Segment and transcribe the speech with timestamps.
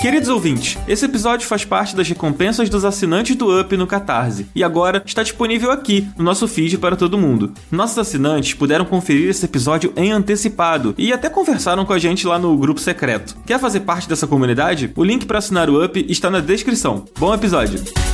[0.00, 4.64] Queridos ouvintes, esse episódio faz parte das recompensas dos assinantes do Up no Catarse e
[4.64, 7.52] agora está disponível aqui no nosso feed para todo mundo.
[7.70, 12.38] Nossos assinantes puderam conferir esse episódio em antecipado e até conversaram com a gente lá
[12.38, 13.36] no grupo secreto.
[13.46, 14.90] Quer fazer parte dessa comunidade?
[14.96, 17.04] O link para assinar o Up está na descrição.
[17.18, 18.09] Bom episódio!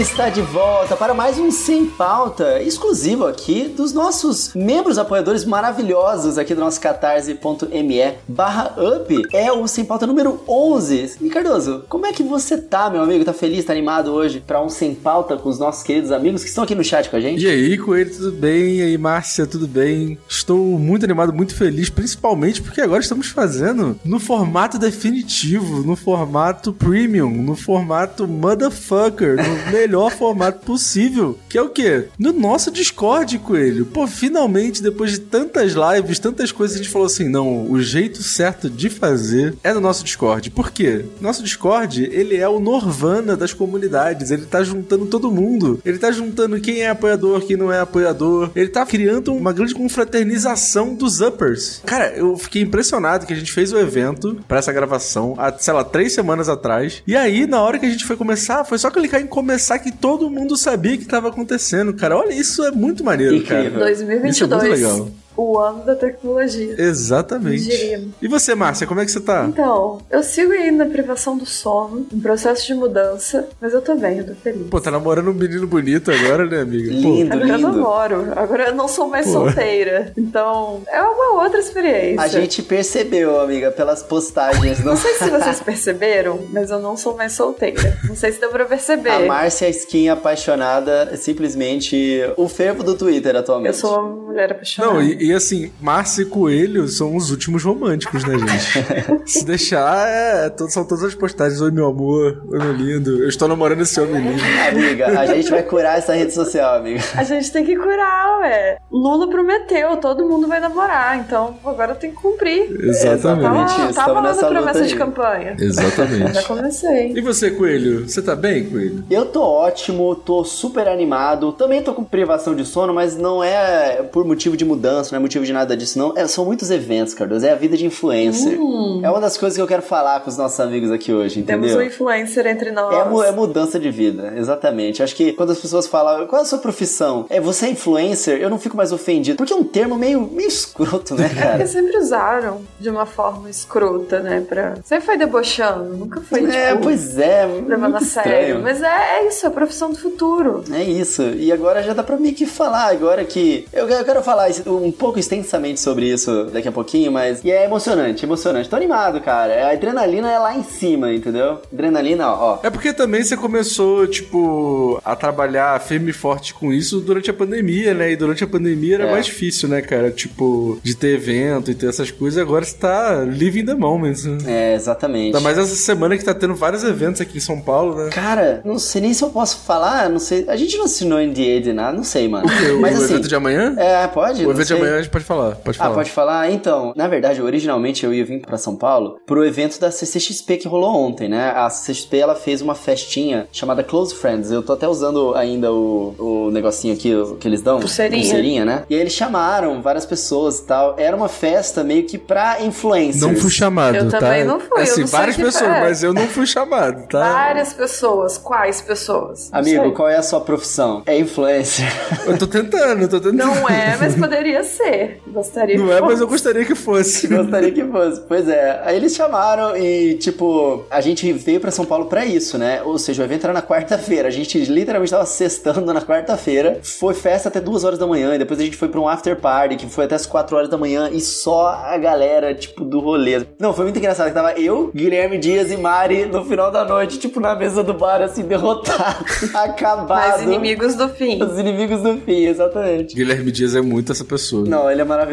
[0.00, 6.36] Está de volta para mais um Sem Pauta, exclusivo aqui dos nossos membros apoiadores maravilhosos
[6.36, 9.22] aqui do nosso catarse.me barra Up.
[9.32, 11.18] É o Sem Pauta número 11.
[11.20, 13.24] E Cardoso, como é que você tá, meu amigo?
[13.24, 16.48] Tá feliz, tá animado hoje para um Sem Pauta com os nossos queridos amigos que
[16.48, 17.44] estão aqui no chat com a gente?
[17.44, 18.78] E aí, Coelho, tudo bem?
[18.78, 20.18] E aí, Márcia, tudo bem?
[20.28, 26.72] Estou muito animado, muito feliz, principalmente porque agora estamos fazendo no formato definitivo, no formato
[26.72, 32.06] premium, no formato motherfucker, no melhor formato possível, que é o quê?
[32.18, 33.84] No nosso Discord, Coelho.
[33.84, 38.22] Pô, finalmente, depois de tantas lives, tantas coisas, a gente falou assim, não, o jeito
[38.22, 40.50] certo de fazer é no nosso Discord.
[40.50, 41.04] Por quê?
[41.20, 45.78] Nosso Discord, ele é o Norvana das comunidades, ele tá juntando todo mundo.
[45.84, 48.50] Ele tá juntando quem é apoiador, quem não é apoiador.
[48.56, 51.82] Ele tá criando uma grande confraternização dos uppers.
[51.84, 55.74] Cara, eu fiquei impressionado que a gente fez o evento para essa gravação há, sei
[55.74, 57.02] lá, três semanas atrás.
[57.06, 59.92] E aí, na hora que a gente foi começar, foi só clicar em começar que
[59.92, 62.16] todo mundo sabia que tava acontecendo, cara.
[62.16, 63.72] Olha, isso é muito maneiro, Incrível.
[63.72, 63.84] cara.
[63.84, 64.34] 2022.
[64.34, 65.10] Isso é muito legal.
[65.36, 66.74] O ano da tecnologia.
[66.78, 67.64] Exatamente.
[67.64, 68.02] Diria.
[68.22, 69.46] E você, Márcia, como é que você tá?
[69.48, 73.94] Então, eu sigo aí na privação do sono, em processo de mudança, mas eu tô
[73.96, 74.68] bem, eu tô feliz.
[74.68, 76.90] Pô, tá namorando um menino bonito agora, né, amiga?
[76.90, 77.68] Pô, Lindo, Agora eu lindo.
[77.72, 79.32] namoro, agora eu não sou mais Pô.
[79.32, 80.12] solteira.
[80.16, 82.20] Então, é uma outra experiência.
[82.22, 84.78] A gente percebeu, amiga, pelas postagens.
[84.80, 84.96] Não Não...
[84.96, 87.98] sei se vocês perceberam, mas eu não sou mais solteira.
[88.08, 89.10] Não sei se deu pra perceber.
[89.10, 93.68] A Márcia Skin apaixonada é simplesmente o fervo do Twitter atualmente.
[93.74, 94.94] Eu sou uma mulher apaixonada.
[94.94, 99.22] Não, e, e assim, Márcia e Coelho são os últimos românticos, né, gente?
[99.30, 101.60] Se deixar, é, to- são todas as postagens.
[101.60, 102.42] Oi, meu amor.
[102.50, 103.22] Oi, meu lindo.
[103.22, 104.42] Eu estou namorando esse homem lindo.
[104.68, 107.00] Amiga, a gente vai curar essa rede social, amiga.
[107.16, 108.78] A gente tem que curar, ué.
[108.90, 112.70] Lula prometeu, todo mundo vai namorar, então agora tem que cumprir.
[112.82, 113.94] Exatamente.
[113.94, 114.86] Tava, isso, na luta promessa aí.
[114.88, 115.56] de campanha.
[115.58, 116.44] Já Exatamente.
[116.46, 117.12] comecei.
[117.16, 118.08] E você, Coelho?
[118.08, 119.04] Você tá bem, Coelho?
[119.10, 121.52] Eu tô ótimo, tô super animado.
[121.52, 125.20] Também tô com privação de sono, mas não é por motivo de mudança, não é
[125.20, 126.12] motivo de nada disso, não.
[126.16, 127.46] É, são muitos eventos, Cardoso.
[127.46, 128.58] É a vida de influencer.
[129.02, 131.68] É uma das coisas que eu quero falar com os nossos amigos aqui hoje, Temos
[131.68, 131.84] entendeu?
[131.84, 132.92] um influencer entre nós.
[132.94, 135.02] É, é mudança de vida, exatamente.
[135.02, 137.26] Acho que quando as pessoas falam, qual é a sua profissão?
[137.30, 138.40] É, você é influencer?
[138.40, 139.36] Eu não fico mais ofendido.
[139.36, 141.66] Porque é um termo meio, meio escroto, né, É porque cara?
[141.66, 144.44] sempre usaram de uma forma escrota, né?
[144.48, 144.74] Pra...
[144.84, 147.46] Sempre foi debochando, nunca foi, é, tipo, pois é.
[147.46, 148.60] levando a sério.
[148.60, 150.64] Mas é, é isso, é a profissão do futuro.
[150.72, 151.22] É isso.
[151.22, 153.68] E agora já dá pra mim que falar agora que.
[153.72, 157.42] Eu, eu quero falar um pouco extensamente sobre isso daqui a pouquinho, mas.
[157.44, 158.68] E é emocionante, emocionante.
[158.68, 159.68] Tô animado, cara.
[159.68, 161.58] A adrenalina é lá em cima, entendeu?
[161.72, 162.58] Adrenalina, ó.
[162.62, 167.34] É porque também você começou, tipo, a trabalhar firme e forte com isso durante a
[167.34, 168.12] pandemia, né?
[168.12, 169.10] E durante a pandemia era É.
[169.12, 170.10] mais difícil, né, cara?
[170.10, 172.40] Tipo, de ter evento e ter essas coisas.
[172.40, 174.38] Agora você tá living the moment, né?
[174.46, 175.26] É, exatamente.
[175.26, 178.10] Ainda mais essa semana que tá tendo vários eventos aqui em São Paulo, né?
[178.10, 180.44] Cara, não sei nem se eu posso falar, não sei.
[180.48, 182.46] A gente não assinou NDA de nada, não sei, mano.
[182.46, 183.14] O, Mas o assim.
[183.14, 183.74] evento de amanhã?
[183.78, 184.40] É, pode?
[184.44, 184.76] o evento de sei.
[184.76, 185.56] amanhã a gente pode falar.
[185.56, 185.90] Pode falar.
[185.90, 186.50] Ah, pode falar?
[186.50, 190.68] Então, na verdade, originalmente eu ia vir pra São Paulo pro evento da CCXP que
[190.68, 191.52] rolou ontem, né?
[191.54, 194.50] A CCXP, ela fez uma festinha chamada Close Friends.
[194.50, 197.80] Eu tô até usando ainda o, o negocinho aqui que eles dão.
[197.80, 198.22] Pulseirinha.
[198.22, 198.84] Pulseirinha, né?
[198.88, 200.94] E aí eles chamaram várias pessoas e tal.
[200.98, 203.22] Era uma festa meio que pra influencers.
[203.22, 204.18] Não fui chamado, Eu tá?
[204.18, 205.80] também não fui, eu Assim, não várias pessoas, é.
[205.80, 207.32] mas eu não fui chamado, tá?
[207.32, 208.38] Várias pessoas.
[208.38, 209.50] Quais pessoas?
[209.50, 209.92] Não Amigo, sei.
[209.92, 211.02] qual é a sua profissão?
[211.06, 211.86] É influencer.
[212.26, 213.36] Eu tô tentando, eu tô tentando.
[213.36, 215.23] Não é, mas poderia ser você.
[215.34, 216.22] Gostaria Não que é, mas fosse.
[216.22, 217.26] eu gostaria que fosse.
[217.34, 218.20] Gostaria que fosse.
[218.28, 218.80] Pois é.
[218.84, 222.82] Aí eles chamaram e, tipo, a gente veio pra São Paulo pra isso, né?
[222.84, 224.28] Ou seja, o evento era na quarta-feira.
[224.28, 226.78] A gente literalmente tava sextando na quarta-feira.
[226.82, 228.34] Foi festa até duas horas da manhã.
[228.34, 230.68] E depois a gente foi pra um after party que foi até as quatro horas
[230.68, 231.10] da manhã.
[231.12, 233.44] E só a galera, tipo, do rolê.
[233.58, 234.28] Não, foi muito engraçado.
[234.28, 237.92] que Tava eu, Guilherme Dias e Mari no final da noite, tipo, na mesa do
[237.94, 240.08] bar, assim, derrotado, acabado.
[240.14, 241.42] Mais inimigos do fim.
[241.42, 243.14] Os inimigos do fim, exatamente.
[243.16, 244.64] Guilherme Dias é muito essa pessoa.
[244.66, 245.23] Não, ele é maravilhoso.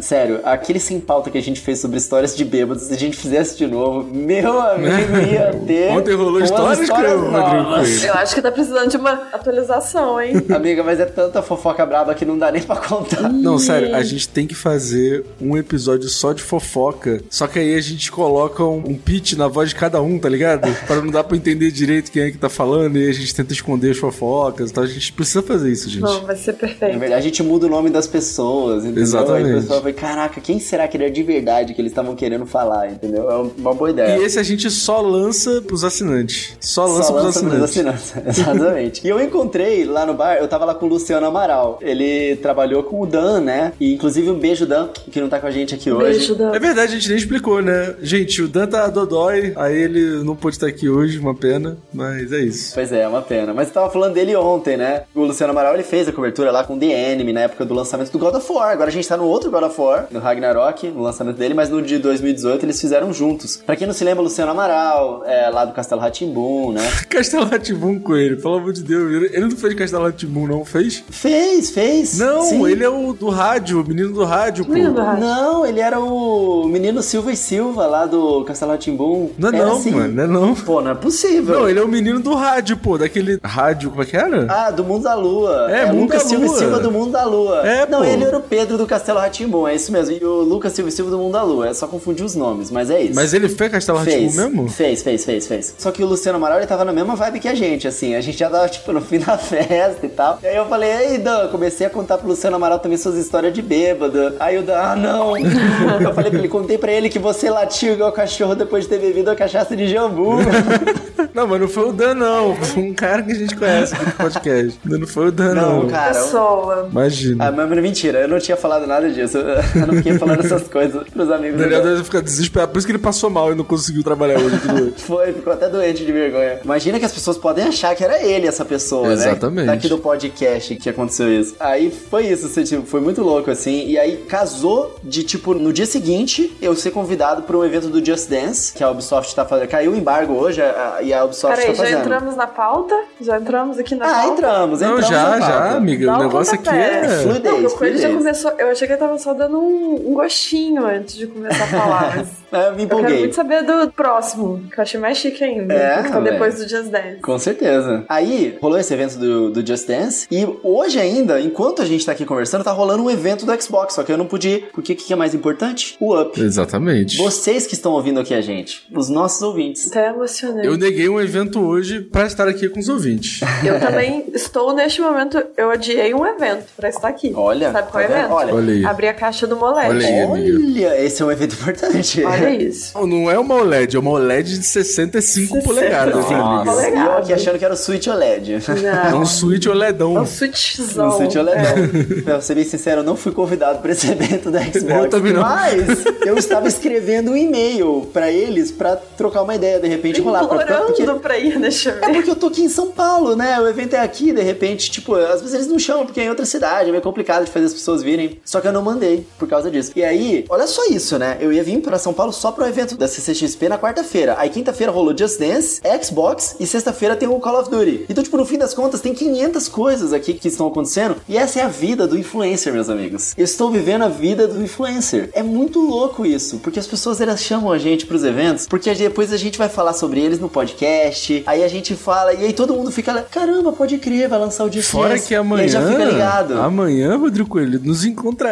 [0.00, 3.16] Sério, aquele sem pauta que a gente fez sobre histórias de bêbados, se a gente
[3.16, 5.90] fizesse de novo, meu amigo ia ter.
[5.90, 8.04] Ontem rolou histórias, histórias que Rodrigo novas.
[8.04, 10.34] Eu acho que tá precisando de uma atualização, hein?
[10.54, 13.32] Amiga, mas é tanta fofoca braba que não dá nem pra contar.
[13.32, 17.20] Não, sério, a gente tem que fazer um episódio só de fofoca.
[17.28, 20.28] Só que aí a gente coloca um, um pitch na voz de cada um, tá
[20.28, 20.64] ligado?
[20.86, 23.52] Pra não dar pra entender direito quem é que tá falando e a gente tenta
[23.52, 24.70] esconder as fofocas.
[24.70, 26.02] Então a gente precisa fazer isso, gente.
[26.02, 26.98] Não, vai ser Na perfeito.
[26.98, 29.02] verdade, a gente muda o nome das pessoas, entendeu?
[29.02, 29.33] Exatamente.
[29.34, 32.14] Aí o pessoal vai, caraca, quem será que ele é de verdade que eles estavam
[32.14, 33.30] querendo falar, entendeu?
[33.30, 34.18] É uma boa ideia.
[34.18, 36.56] E esse a gente só lança pros assinantes.
[36.60, 38.12] Só lança Só pros lança pros assinantes.
[38.16, 38.38] assinantes.
[38.40, 39.06] Exatamente.
[39.06, 41.78] e eu encontrei lá no bar, eu tava lá com o Luciano Amaral.
[41.82, 43.72] Ele trabalhou com o Dan, né?
[43.80, 46.18] E inclusive um beijo, Dan, que não tá com a gente aqui hoje.
[46.18, 46.52] Beijo, Dan.
[46.54, 47.94] É verdade, a gente nem explicou, né?
[48.00, 52.32] Gente, o Dan tá dodói, aí ele não pôde estar aqui hoje, uma pena, mas
[52.32, 52.74] é isso.
[52.74, 53.52] Pois é, é uma pena.
[53.54, 55.02] Mas eu tava falando dele ontem, né?
[55.14, 58.10] O Luciano Amaral, ele fez a cobertura lá com The Enemy na época do lançamento
[58.10, 58.70] do God of War.
[58.72, 61.68] Agora a gente tá no outro God of War, no Ragnarok, no lançamento dele, mas
[61.70, 63.56] no de 2018 eles fizeram juntos.
[63.64, 66.82] Pra quem não se lembra, Luciano Amaral, é, lá do Castelo Ratimbum, né?
[67.08, 69.30] Castelo Ratimbum com ele, pelo amor de Deus.
[69.32, 71.02] Ele não fez Castelo Ratimbum, não fez?
[71.10, 72.18] Fez, fez.
[72.18, 72.66] Não, Sim.
[72.66, 74.72] ele é o do rádio, o menino do rádio, pô.
[74.72, 75.24] Menino do rádio.
[75.24, 79.30] Não, ele era o menino Silva e Silva lá do Castelo Ratimbum.
[79.38, 79.90] Não é Era não, assim.
[79.90, 80.54] mano, não é não.
[80.54, 81.60] Pô, não é possível.
[81.60, 84.46] Não, ele é o menino do rádio, pô, daquele rádio, como é que era?
[84.48, 85.70] Ah, do Mundo da Lua.
[85.70, 86.54] É, Mundo Lucas da Silva Lua.
[86.56, 87.66] e Silva do Mundo da Lua.
[87.66, 88.04] É, Não, pô.
[88.04, 90.16] ele era o Pedro do Castelo Ratimbum, é isso mesmo.
[90.16, 91.68] E o Lucas Silva e Silva do Mundo da Lua.
[91.68, 93.14] É só confundir os nomes, mas é isso.
[93.14, 94.68] Mas ele fez Castelo Ratimbum Fez, mesmo?
[94.68, 95.74] fez, fez, fez, fez.
[95.78, 98.14] Só que o Luciano Amaral, ele tava na mesma vibe que a gente, assim.
[98.14, 100.38] A gente já tava, tipo, no fim da festa e tal.
[100.42, 103.52] E aí eu falei, ei, Dan, comecei a contar pro Luciano Amaral também suas histórias
[103.52, 104.34] de bêbado.
[104.38, 105.36] Aí o Dan, ah, não.
[106.00, 108.98] eu falei pra ele, contei pra ele que você latiu igual cachorro depois de ter
[108.98, 110.36] bebido a cachaça de jambu.
[111.34, 112.54] Não, mas não foi o Dan, não.
[112.54, 114.80] Foi um cara que a gente conhece aqui no podcast.
[114.84, 115.82] Não foi o Dan, não.
[115.82, 116.14] não, cara.
[116.14, 116.88] Pessoa.
[116.88, 117.48] Imagina.
[117.48, 119.38] Ah, mas mentira, eu não tinha falado nada disso.
[119.74, 121.56] Eu não fiquei falando essas coisas pros amigos.
[121.60, 122.72] O Daniel deve ficar desesperado.
[122.72, 124.54] Por isso que ele passou mal e não conseguiu trabalhar hoje.
[124.98, 126.60] Foi, ficou até doente de vergonha.
[126.64, 129.66] Imagina que as pessoas podem achar que era ele essa pessoa, Exatamente.
[129.66, 129.72] né?
[129.74, 131.54] Daqui do podcast que aconteceu isso.
[131.60, 133.86] Aí foi isso, assim, tipo, foi muito louco, assim.
[133.86, 138.04] E aí casou de, tipo, no dia seguinte, eu ser convidado para um evento do
[138.04, 139.68] Just Dance, que a Ubisoft tá fazendo.
[139.68, 142.00] Caiu o embargo hoje a- a- e a Ubisoft Peraí, tá já fazendo.
[142.04, 142.94] entramos na pauta?
[143.20, 144.32] Já entramos aqui na Ah, pauta?
[144.32, 145.08] entramos, Não, entramos.
[145.08, 145.76] já, na já, pauta.
[145.76, 146.06] amiga.
[146.06, 147.04] Dá o negócio aqui pontapé.
[147.04, 147.08] é.
[147.22, 148.14] Fluidez, Não, Coelho já fluidez.
[148.18, 148.50] começou.
[148.58, 152.16] Eu achei que ele tava só dando um, um gostinho antes de começar a falar.
[152.24, 153.18] Mas Ah, Eu me eu quero empolguei.
[153.20, 155.74] muito saber do próximo, que eu achei mais chique ainda.
[155.74, 157.20] É, que tá depois do Just Dance.
[157.20, 158.04] Com certeza.
[158.08, 160.26] Aí, rolou esse evento do, do Just Dance.
[160.30, 163.94] E hoje ainda, enquanto a gente tá aqui conversando, tá rolando um evento do Xbox.
[163.94, 164.68] Só que eu não pude ir.
[164.72, 165.96] Porque o que é mais importante?
[166.00, 166.40] O Up.
[166.40, 167.16] Exatamente.
[167.16, 169.90] Vocês que estão ouvindo aqui a gente, os nossos ouvintes.
[169.90, 170.66] Até emocionei.
[170.68, 173.40] Eu neguei um evento hoje pra estar aqui com os ouvintes.
[173.64, 175.42] Eu também estou neste momento.
[175.56, 177.32] Eu adiei um evento pra estar aqui.
[177.34, 178.32] Olha, Sabe qual tá evento?
[178.32, 178.54] Olha.
[178.54, 178.84] Olha aí.
[178.84, 179.88] Abrir a caixa do Molete.
[179.90, 180.24] Olha aí.
[180.26, 182.22] Olha, esse é um evento importante.
[182.24, 182.92] Olha isso.
[182.94, 187.32] Não, Não é uma OLED, é uma OLED de 65 polegadas, Nossa, e eu aqui
[187.32, 188.54] achando que era o Switch OLED.
[188.54, 189.20] É Não.
[189.20, 190.14] um Switch É OLEDão.
[190.14, 191.08] um switchzão.
[191.08, 192.22] Um Switch OLED.
[192.22, 194.84] Pra ser bem sincero, eu não fui convidado pra esse evento da Xbox.
[195.04, 195.42] Eu também não.
[195.42, 200.46] Mas eu estava escrevendo um e-mail pra eles pra trocar uma ideia, de repente rolar.
[200.46, 201.04] Pra, pra- porque...
[201.24, 202.12] Pra ir, deixa eu É ver.
[202.14, 203.58] porque eu tô aqui em São Paulo, né?
[203.60, 206.28] O evento é aqui, de repente, tipo, às vezes eles não chamam porque é em
[206.28, 208.38] outra cidade, é meio complicado de fazer as pessoas virem.
[208.44, 209.92] Só que eu não mandei por causa disso.
[209.96, 211.36] E aí, olha só isso, né?
[211.40, 214.36] Eu ia vir pra São Paulo só pro evento da CCXP na quarta-feira.
[214.38, 218.06] Aí quinta-feira rolou Just Dance, Xbox e sexta-feira tem o Call of Duty.
[218.08, 221.16] Então, tipo, no fim das contas, tem 500 coisas aqui que estão acontecendo.
[221.28, 223.34] E essa é a vida do influencer, meus amigos.
[223.36, 225.30] Eu estou vivendo a vida do influencer.
[225.32, 229.32] É muito louco isso, porque as pessoas elas chamam a gente pros eventos, porque depois
[229.32, 231.42] a gente vai falar sobre eles no podcast.
[231.46, 234.72] Aí a gente fala, e aí todo mundo fica caramba, pode crer, vai lançar o
[234.72, 235.26] Just Fora Dance.
[235.28, 235.62] que E amanhã.
[235.62, 236.54] aí já fica ligado.
[236.60, 238.04] Amanhã, Rodrigo Coelho, nos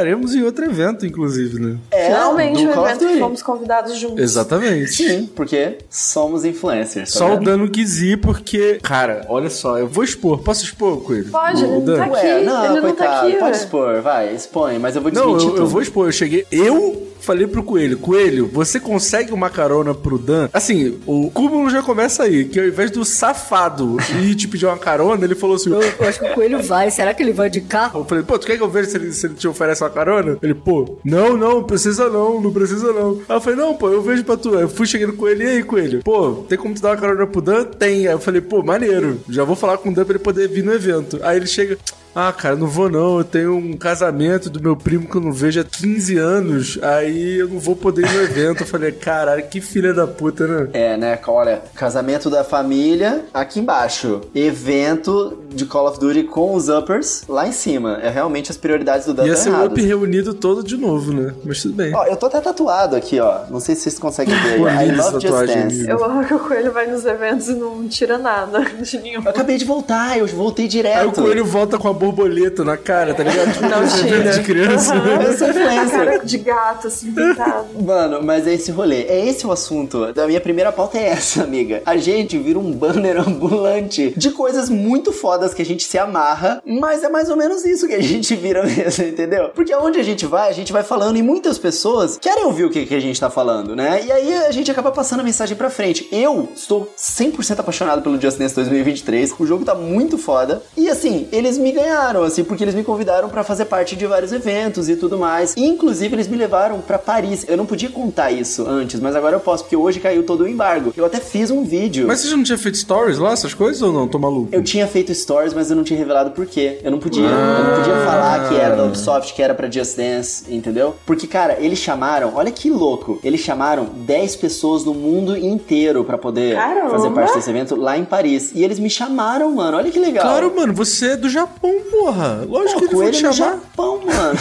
[0.02, 1.76] encontraremos em outro evento, inclusive, né?
[1.90, 4.18] É, Finalmente um Call evento que fomos convidados juntos.
[4.18, 4.92] Exatamente.
[4.92, 7.12] Sim, porque somos influencers.
[7.12, 7.44] tá Só o vendo?
[7.59, 8.78] Dan quis ir porque.
[8.82, 10.38] Cara, olha só, eu vou expor.
[10.42, 11.30] Posso expor, Coelho?
[11.30, 11.97] Pode, O ele não Dan?
[11.97, 12.12] tá aqui.
[12.26, 13.50] Ué, não, ele não coitado, tá aqui, pode ué.
[13.59, 15.66] expor, vai, expõe, mas eu vou Não, desmentir eu, eu tudo.
[15.68, 16.09] vou expor.
[16.09, 16.47] Eu cheguei.
[16.50, 20.49] Eu falei pro Coelho: Coelho, você consegue uma carona pro Dan?
[20.52, 22.45] Assim, o cúmulo já começa aí.
[22.45, 26.09] Que ao invés do safado ir te pedir uma carona, ele falou assim: Eu, eu
[26.09, 26.91] acho que o coelho vai.
[26.91, 28.00] Será que ele vai de carro?
[28.00, 29.91] Eu falei, pô, tu quer que eu veja se ele, se ele te oferece uma
[29.91, 30.38] carona?
[30.43, 33.21] Ele, pô, não, não, precisa não, não precisa não.
[33.29, 34.57] Aí eu falei, não, pô, eu vejo pra tu.
[34.57, 36.02] Aí eu fui chegando com ele, e aí, coelho?
[36.02, 37.64] Pô, tem como tu dar uma carona pro Dan?
[37.64, 38.07] Tem.
[38.07, 39.21] Aí eu falei, pô, maneiro.
[39.29, 41.21] Já vou falar com o Dan pra ele poder vir no evento.
[41.23, 41.79] Aí ele chega,
[42.14, 43.19] Ah, cara, não vou não.
[43.19, 46.78] Eu tenho um casamento do meu primo que eu não vejo há 15 anos.
[46.83, 48.62] Aí eu não vou poder ir no evento.
[48.62, 50.69] Eu falei, caralho, que filha da puta, né?
[50.73, 51.19] É, né?
[51.26, 54.21] Olha, casamento da família, aqui embaixo.
[54.35, 57.99] Evento de Call of Duty com os uppers, lá em cima.
[58.02, 61.35] É realmente as prioridades do Dan Ia ser o up reunido todo de novo, né?
[61.45, 61.95] Mas tudo bem.
[61.95, 63.40] Ó, eu tô até tatuado aqui, ó.
[63.50, 64.59] Não sei se vocês conseguem ver.
[64.59, 65.88] Pô, I love Just Dance.
[65.88, 69.23] Eu amo que o coelho vai nos eventos e não tira nada de nenhum.
[69.23, 71.00] Eu acabei de voltar, eu voltei direto.
[71.00, 73.52] Aí o coelho volta com a borboleta na cara, tá ligado?
[73.52, 74.32] Tipo, Não tira.
[74.32, 74.94] de criança.
[74.97, 75.90] Eu sou A influencer.
[75.90, 77.66] cara de gato, assim, pintado.
[77.80, 79.02] Mano, mas é esse rolê.
[79.04, 80.12] É esse o assunto.
[80.12, 81.82] Da minha primeira pauta é essa, amiga.
[81.87, 86.61] A gente vira um banner ambulante de coisas muito fodas que a gente se amarra,
[86.66, 89.50] mas é mais ou menos isso que a gente vira mesmo, entendeu?
[89.54, 92.71] Porque aonde a gente vai, a gente vai falando e muitas pessoas querem ouvir o
[92.71, 94.02] que, que a gente tá falando, né?
[94.04, 96.09] E aí a gente acaba passando a mensagem pra frente.
[96.11, 99.35] Eu estou 100% apaixonado pelo Just Dance 2023.
[99.38, 100.62] O jogo tá muito foda.
[100.76, 101.91] E assim, eles me ganharam,
[102.25, 105.54] assim, porque eles me convidaram pra fazer parte de vários eventos e tudo mais.
[105.56, 107.44] E, inclusive, eles me levaram pra Paris.
[107.49, 110.49] Eu não podia contar isso antes, mas agora eu posso, porque hoje caiu todo o
[110.49, 110.92] embargo.
[110.96, 112.06] Eu até fiz um vídeo.
[112.06, 114.08] Mas você já não tinha feito stories lá, essas coisas ou não?
[114.08, 114.49] Tô maluco?
[114.52, 116.78] Eu tinha feito stories, mas eu não tinha revelado por quê.
[116.82, 117.25] Eu não podia.
[117.25, 120.96] Eu não podia falar que era da Ubisoft, que era pra Just Dance, entendeu?
[121.06, 126.18] Porque, cara, eles chamaram, olha que louco, eles chamaram 10 pessoas do mundo inteiro pra
[126.18, 126.90] poder Caramba!
[126.90, 128.52] fazer parte desse evento lá em Paris.
[128.54, 129.76] E eles me chamaram, mano.
[129.76, 130.25] Olha que legal.
[130.25, 132.44] Claro, mano, você é do Japão, porra.
[132.48, 133.52] Lógico que Pô, vão ele no chamar.
[133.52, 134.38] Japão, mano.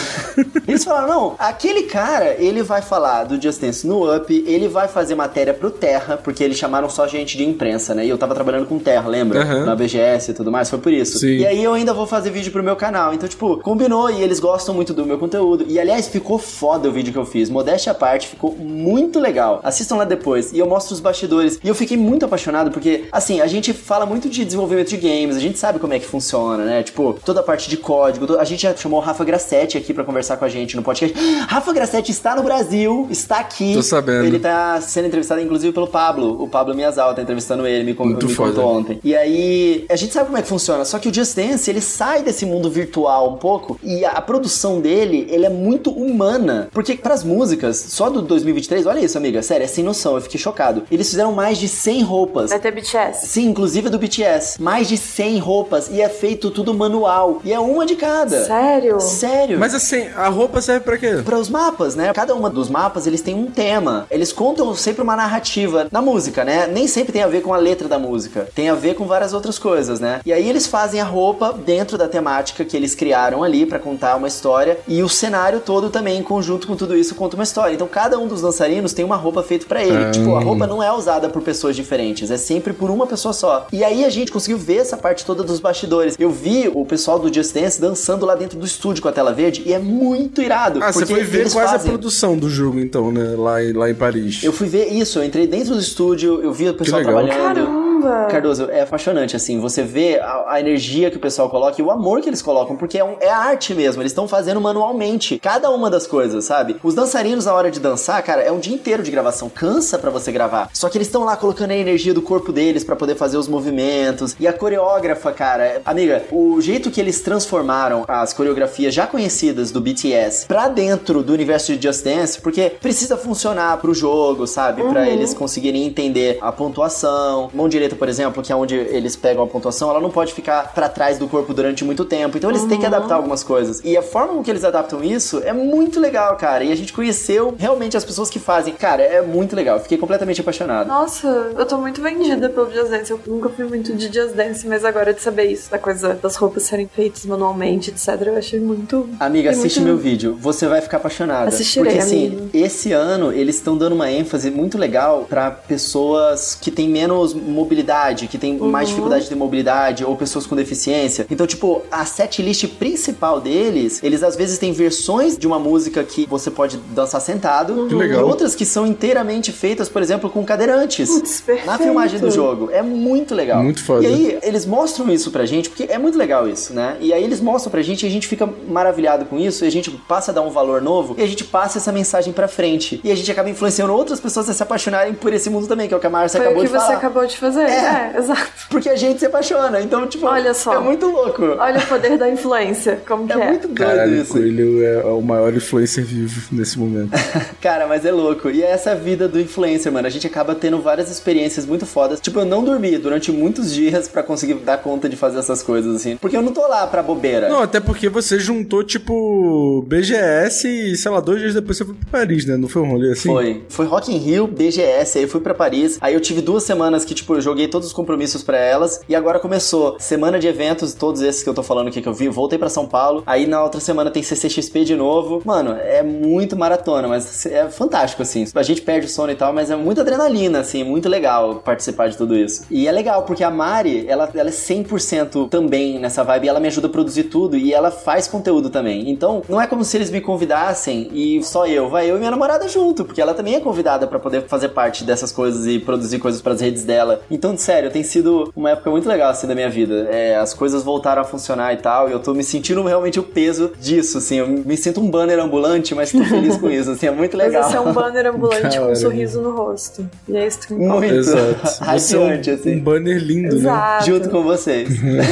[0.66, 4.88] Eles falaram, não, aquele cara, ele vai falar do Just Dance no Up, ele vai
[4.88, 8.06] fazer matéria pro Terra, porque eles chamaram só gente de imprensa, né?
[8.06, 9.42] E eu tava trabalhando com Terra, lembra?
[9.42, 9.64] Aham.
[9.66, 11.18] Na BGS e tudo mais, foi por isso.
[11.18, 11.38] Sim.
[11.38, 13.12] E aí eu ainda vou fazer vídeo pro meu canal.
[13.14, 15.64] Então, tipo, combinou e eles gostam muito do meu conteúdo.
[15.68, 17.48] E aliás, ficou foda o vídeo que eu fiz.
[17.50, 19.60] Modéstia à parte, ficou muito legal.
[19.62, 20.52] Assistam lá depois.
[20.52, 21.58] E eu mostro os bastidores.
[21.62, 25.36] E eu fiquei muito apaixonado porque, assim, a gente fala muito de desenvolvimento de games,
[25.36, 26.82] a gente sabe como é que funciona, né?
[26.82, 28.36] Tipo, toda a parte de código.
[28.36, 31.16] A gente já chamou o Rafa Grassetti aqui pra conversar com a gente no podcast.
[31.48, 33.72] Rafa Grassetti está no Brasil, está aqui.
[33.72, 34.26] Tô sabendo.
[34.26, 36.42] Ele tá sendo entrevistado, inclusive, pelo Pablo.
[36.42, 38.52] O Pablo Miyazawa tá entrevistando ele, me, Muito me foda.
[38.52, 39.00] contou ontem.
[39.02, 41.80] E aí, a gente sabe como é que funciona, só que o Just Dance, ele
[41.80, 46.68] sai desse mundo virtual um pouco e a, a produção dele, ele é muito humana.
[46.70, 50.38] Porque pras músicas, só do 2023, olha isso, amiga, sério, é sem noção, eu fiquei
[50.38, 50.82] chocado.
[50.90, 52.50] Eles fizeram mais de 100 roupas.
[52.50, 53.26] Vai ter BTS.
[53.26, 54.60] Sim, inclusive do BTS.
[54.60, 57.21] Mais de 100 roupas e é feito tudo manual.
[57.44, 58.44] E é uma de cada.
[58.44, 59.00] Sério?
[59.00, 59.58] Sério.
[59.58, 61.22] Mas assim, a roupa serve pra quê?
[61.24, 62.12] Para os mapas, né?
[62.12, 64.06] Cada uma dos mapas, eles têm um tema.
[64.10, 66.66] Eles contam sempre uma narrativa na música, né?
[66.66, 68.48] Nem sempre tem a ver com a letra da música.
[68.54, 70.20] Tem a ver com várias outras coisas, né?
[70.24, 74.16] E aí eles fazem a roupa dentro da temática que eles criaram ali para contar
[74.16, 77.74] uma história e o cenário todo também em conjunto com tudo isso conta uma história.
[77.74, 80.10] Então cada um dos dançarinos tem uma roupa feita para ele.
[80.10, 83.66] Tipo, a roupa não é usada por pessoas diferentes, é sempre por uma pessoa só.
[83.72, 86.16] E aí a gente conseguiu ver essa parte toda dos bastidores.
[86.18, 89.32] Eu vi o pessoal do Just Dance dançando lá dentro do estúdio com a tela
[89.32, 90.80] verde e é muito irado.
[90.82, 93.34] Ah, você foi ver quase fazem- a produção do jogo, então, né?
[93.36, 94.42] Lá, em- lá em Paris.
[94.42, 97.14] eu fui ver isso, eu entrei dentro do estúdio, eu vi o pessoal legal.
[97.26, 97.42] trabalhando.
[97.66, 97.91] Caramba!
[98.30, 101.90] Cardoso, é apaixonante, assim, você vê a, a energia que o pessoal coloca e o
[101.90, 105.70] amor que eles colocam, porque é, um- é arte mesmo, eles estão fazendo manualmente cada
[105.70, 106.76] uma das coisas, sabe?
[106.82, 110.10] Os dançarinos, na hora de dançar, cara, é um dia inteiro de gravação, cansa pra
[110.10, 110.68] você gravar.
[110.72, 113.48] Só que eles estão lá colocando a energia do corpo deles pra poder fazer os
[113.48, 114.34] movimentos.
[114.38, 119.80] E a coreógrafa, cara, amiga, o jeito que eles transformaram as coreografias já conhecidas do
[119.80, 124.82] BTS pra dentro do universo de Just Dance, porque precisa funcionar pro jogo, sabe?
[124.82, 127.50] Pra eles conseguirem entender a pontuação.
[127.54, 130.72] Mão direita, por exemplo, que é onde eles pegam a pontuação, ela não pode ficar
[130.74, 132.36] pra trás do corpo durante muito tempo.
[132.36, 133.80] Então eles têm que adaptar algumas coisas.
[133.84, 136.64] E a forma com que eles adaptam isso é muito legal, cara.
[136.64, 138.74] E a gente conheceu realmente as pessoas que fazem.
[138.74, 139.80] Cara, é muito legal.
[139.80, 140.88] Fiquei completamente apaixonado.
[140.88, 143.10] Nossa, eu tô muito vendida pelo Just Dance.
[143.10, 146.36] Eu nunca fui muito de Just Dance, mas agora de saber isso, da coisa das
[146.36, 149.08] roupas serem feitas manualmente, etc., eu achei muito.
[149.20, 150.36] Amiga, achei assiste muito- meu vídeo.
[150.40, 151.48] Você vai ficar apaixonada.
[151.48, 152.50] Assistirei, Porque assim, amigo.
[152.54, 157.81] esse ano eles estão dando uma ênfase muito legal pra pessoas que têm menos mobilidade,
[158.28, 158.70] que têm Uhum.
[158.70, 161.26] mais dificuldade de mobilidade ou pessoas com deficiência.
[161.30, 166.26] Então, tipo, a setlist principal deles, eles às vezes têm versões de uma música que
[166.26, 168.20] você pode dançar sentado Que legal.
[168.20, 171.08] e outras que são inteiramente feitas, por exemplo, com cadeirantes.
[171.10, 171.42] Putz.
[171.66, 172.70] Na filmagem do jogo.
[172.70, 173.62] É muito legal.
[173.62, 174.04] Muito foda.
[174.04, 176.96] E aí, eles mostram isso pra gente, porque é muito legal isso, né?
[177.00, 179.70] E aí eles mostram pra gente e a gente fica maravilhado com isso, e a
[179.70, 183.00] gente passa a dar um valor novo, e a gente passa essa mensagem pra frente.
[183.02, 185.94] E a gente acaba influenciando outras pessoas a se apaixonarem por esse mundo também, que
[185.94, 186.98] é o que a Márcia Foi o acabou que de você falar.
[186.98, 187.66] acabou de fazer.
[187.72, 188.52] É, exato.
[188.70, 189.80] Porque a gente se apaixona.
[189.80, 190.74] Então, tipo, Olha só.
[190.74, 191.42] é muito louco.
[191.58, 193.46] Olha o poder da influência, como que É é.
[193.48, 194.32] muito doido Caralho, o isso.
[194.32, 197.10] Coelho é o maior influencer vivo nesse momento.
[197.60, 198.50] Cara, mas é louco.
[198.50, 200.06] E é essa vida do influencer, mano.
[200.06, 202.20] A gente acaba tendo várias experiências muito fodas.
[202.20, 205.94] Tipo, eu não dormi durante muitos dias pra conseguir dar conta de fazer essas coisas,
[205.96, 206.16] assim.
[206.16, 207.48] Porque eu não tô lá pra bobeira.
[207.48, 211.94] Não, até porque você juntou, tipo, BGS e, sei lá, dois dias depois você foi
[211.94, 212.56] pra Paris, né?
[212.56, 213.28] Não foi um rolê assim?
[213.28, 213.62] Foi.
[213.68, 215.98] Foi Rock in Rio, BGS, aí eu fui pra Paris.
[216.00, 219.00] Aí eu tive duas semanas que, tipo, eu joguei todos os compromissos pra elas.
[219.08, 222.14] E agora começou semana de eventos, todos esses que eu tô falando aqui que eu
[222.14, 222.28] vi.
[222.28, 223.22] Voltei pra São Paulo.
[223.26, 225.42] Aí na outra semana tem CCXP de novo.
[225.44, 228.44] Mano, é muito maratona, mas é fantástico, assim.
[228.54, 230.84] A gente perde o sono e tal, mas é muita adrenalina, assim.
[230.84, 232.64] Muito legal participar de tudo isso.
[232.70, 236.48] E é legal, porque a Mari, ela, ela é 100% também nessa vibe.
[236.48, 237.56] Ela me ajuda a produzir tudo.
[237.56, 239.10] E ela faz conteúdo também.
[239.10, 241.88] Então, não é como se eles me convidassem e só eu.
[241.88, 245.04] Vai eu e minha namorada junto, porque ela também é convidada pra poder fazer parte
[245.04, 247.22] dessas coisas e produzir coisas pras redes dela.
[247.30, 250.08] Então, sério, tem sido uma época muito legal, assim, da minha vida.
[250.10, 253.22] É, as coisas voltaram a funcionar e tal, e eu tô me sentindo realmente o
[253.22, 254.36] peso disso, assim.
[254.36, 257.46] Eu me sinto um banner ambulante, mas tô feliz com isso, assim, é muito Mas
[257.48, 257.70] legal.
[257.70, 260.08] você é um banner ambulante com um sorriso no rosto.
[260.28, 260.74] E é isso que.
[260.74, 261.52] Muito Exato.
[261.92, 262.76] Você é um, radiante, assim.
[262.76, 263.60] um banner lindo, né?
[263.60, 264.06] Exato.
[264.06, 264.88] Junto com vocês.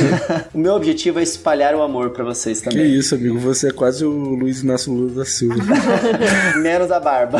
[0.54, 2.86] o meu objetivo é espalhar o amor pra vocês Que também.
[2.94, 3.38] isso, amigo.
[3.38, 5.54] Você é quase o Luiz Inácio Lula da Silva.
[6.58, 7.38] Menos a barba.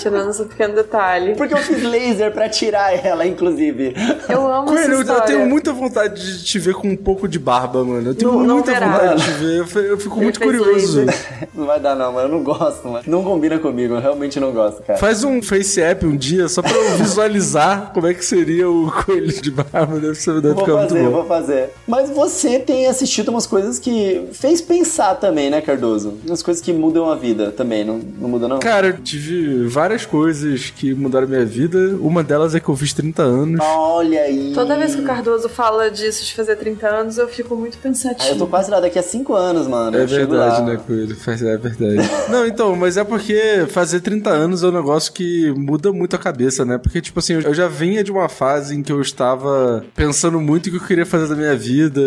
[0.00, 1.34] Tirando esse pequeno detalhe.
[1.34, 3.63] Porque eu fiz laser pra tirar ela, inclusive.
[4.28, 7.38] Eu amo Coelho, essa eu, tenho muita vontade de te ver com um pouco de
[7.38, 8.10] barba, mano.
[8.10, 8.88] Eu tenho Não- não muita verá.
[8.92, 9.58] vontade de te ver.
[9.90, 11.04] Eu, fico muito curioso.
[11.54, 12.28] Não vai dar não, mano.
[12.28, 13.04] Eu não gosto, mano.
[13.06, 13.94] Não combina comigo.
[13.94, 14.98] Eu realmente não gosto, cara.
[14.98, 18.90] Faz um face app um dia só pra eu visualizar como é que seria o
[18.90, 19.98] coelho de barba.
[20.00, 21.18] Deve, ser, deve Vou ficar fazer, muito bom.
[21.18, 21.70] vou fazer.
[21.86, 26.14] Mas você tem assistido umas coisas que fez pensar também, né, Cardoso?
[26.26, 28.58] Umas coisas que mudam a vida também, não, não muda não?
[28.58, 31.96] Cara, eu tive várias coisas que mudaram minha vida.
[32.00, 33.43] Uma delas é que eu fiz 30 anos.
[33.60, 34.52] Olha aí.
[34.54, 38.28] Toda vez que o Cardoso fala disso de fazer 30 anos, eu fico muito Ah,
[38.28, 39.96] eu tô quase lá daqui a 5 anos, mano.
[39.96, 41.16] É Eu verdade, né, Coelho?
[41.16, 42.08] Faz- É verdade.
[42.30, 46.18] Não, então, mas é porque fazer 30 anos é um negócio que muda muito a
[46.18, 46.78] cabeça, né?
[46.78, 50.66] Porque, tipo assim, eu já vinha de uma fase em que eu estava pensando muito
[50.66, 52.00] o que eu queria fazer da minha vida.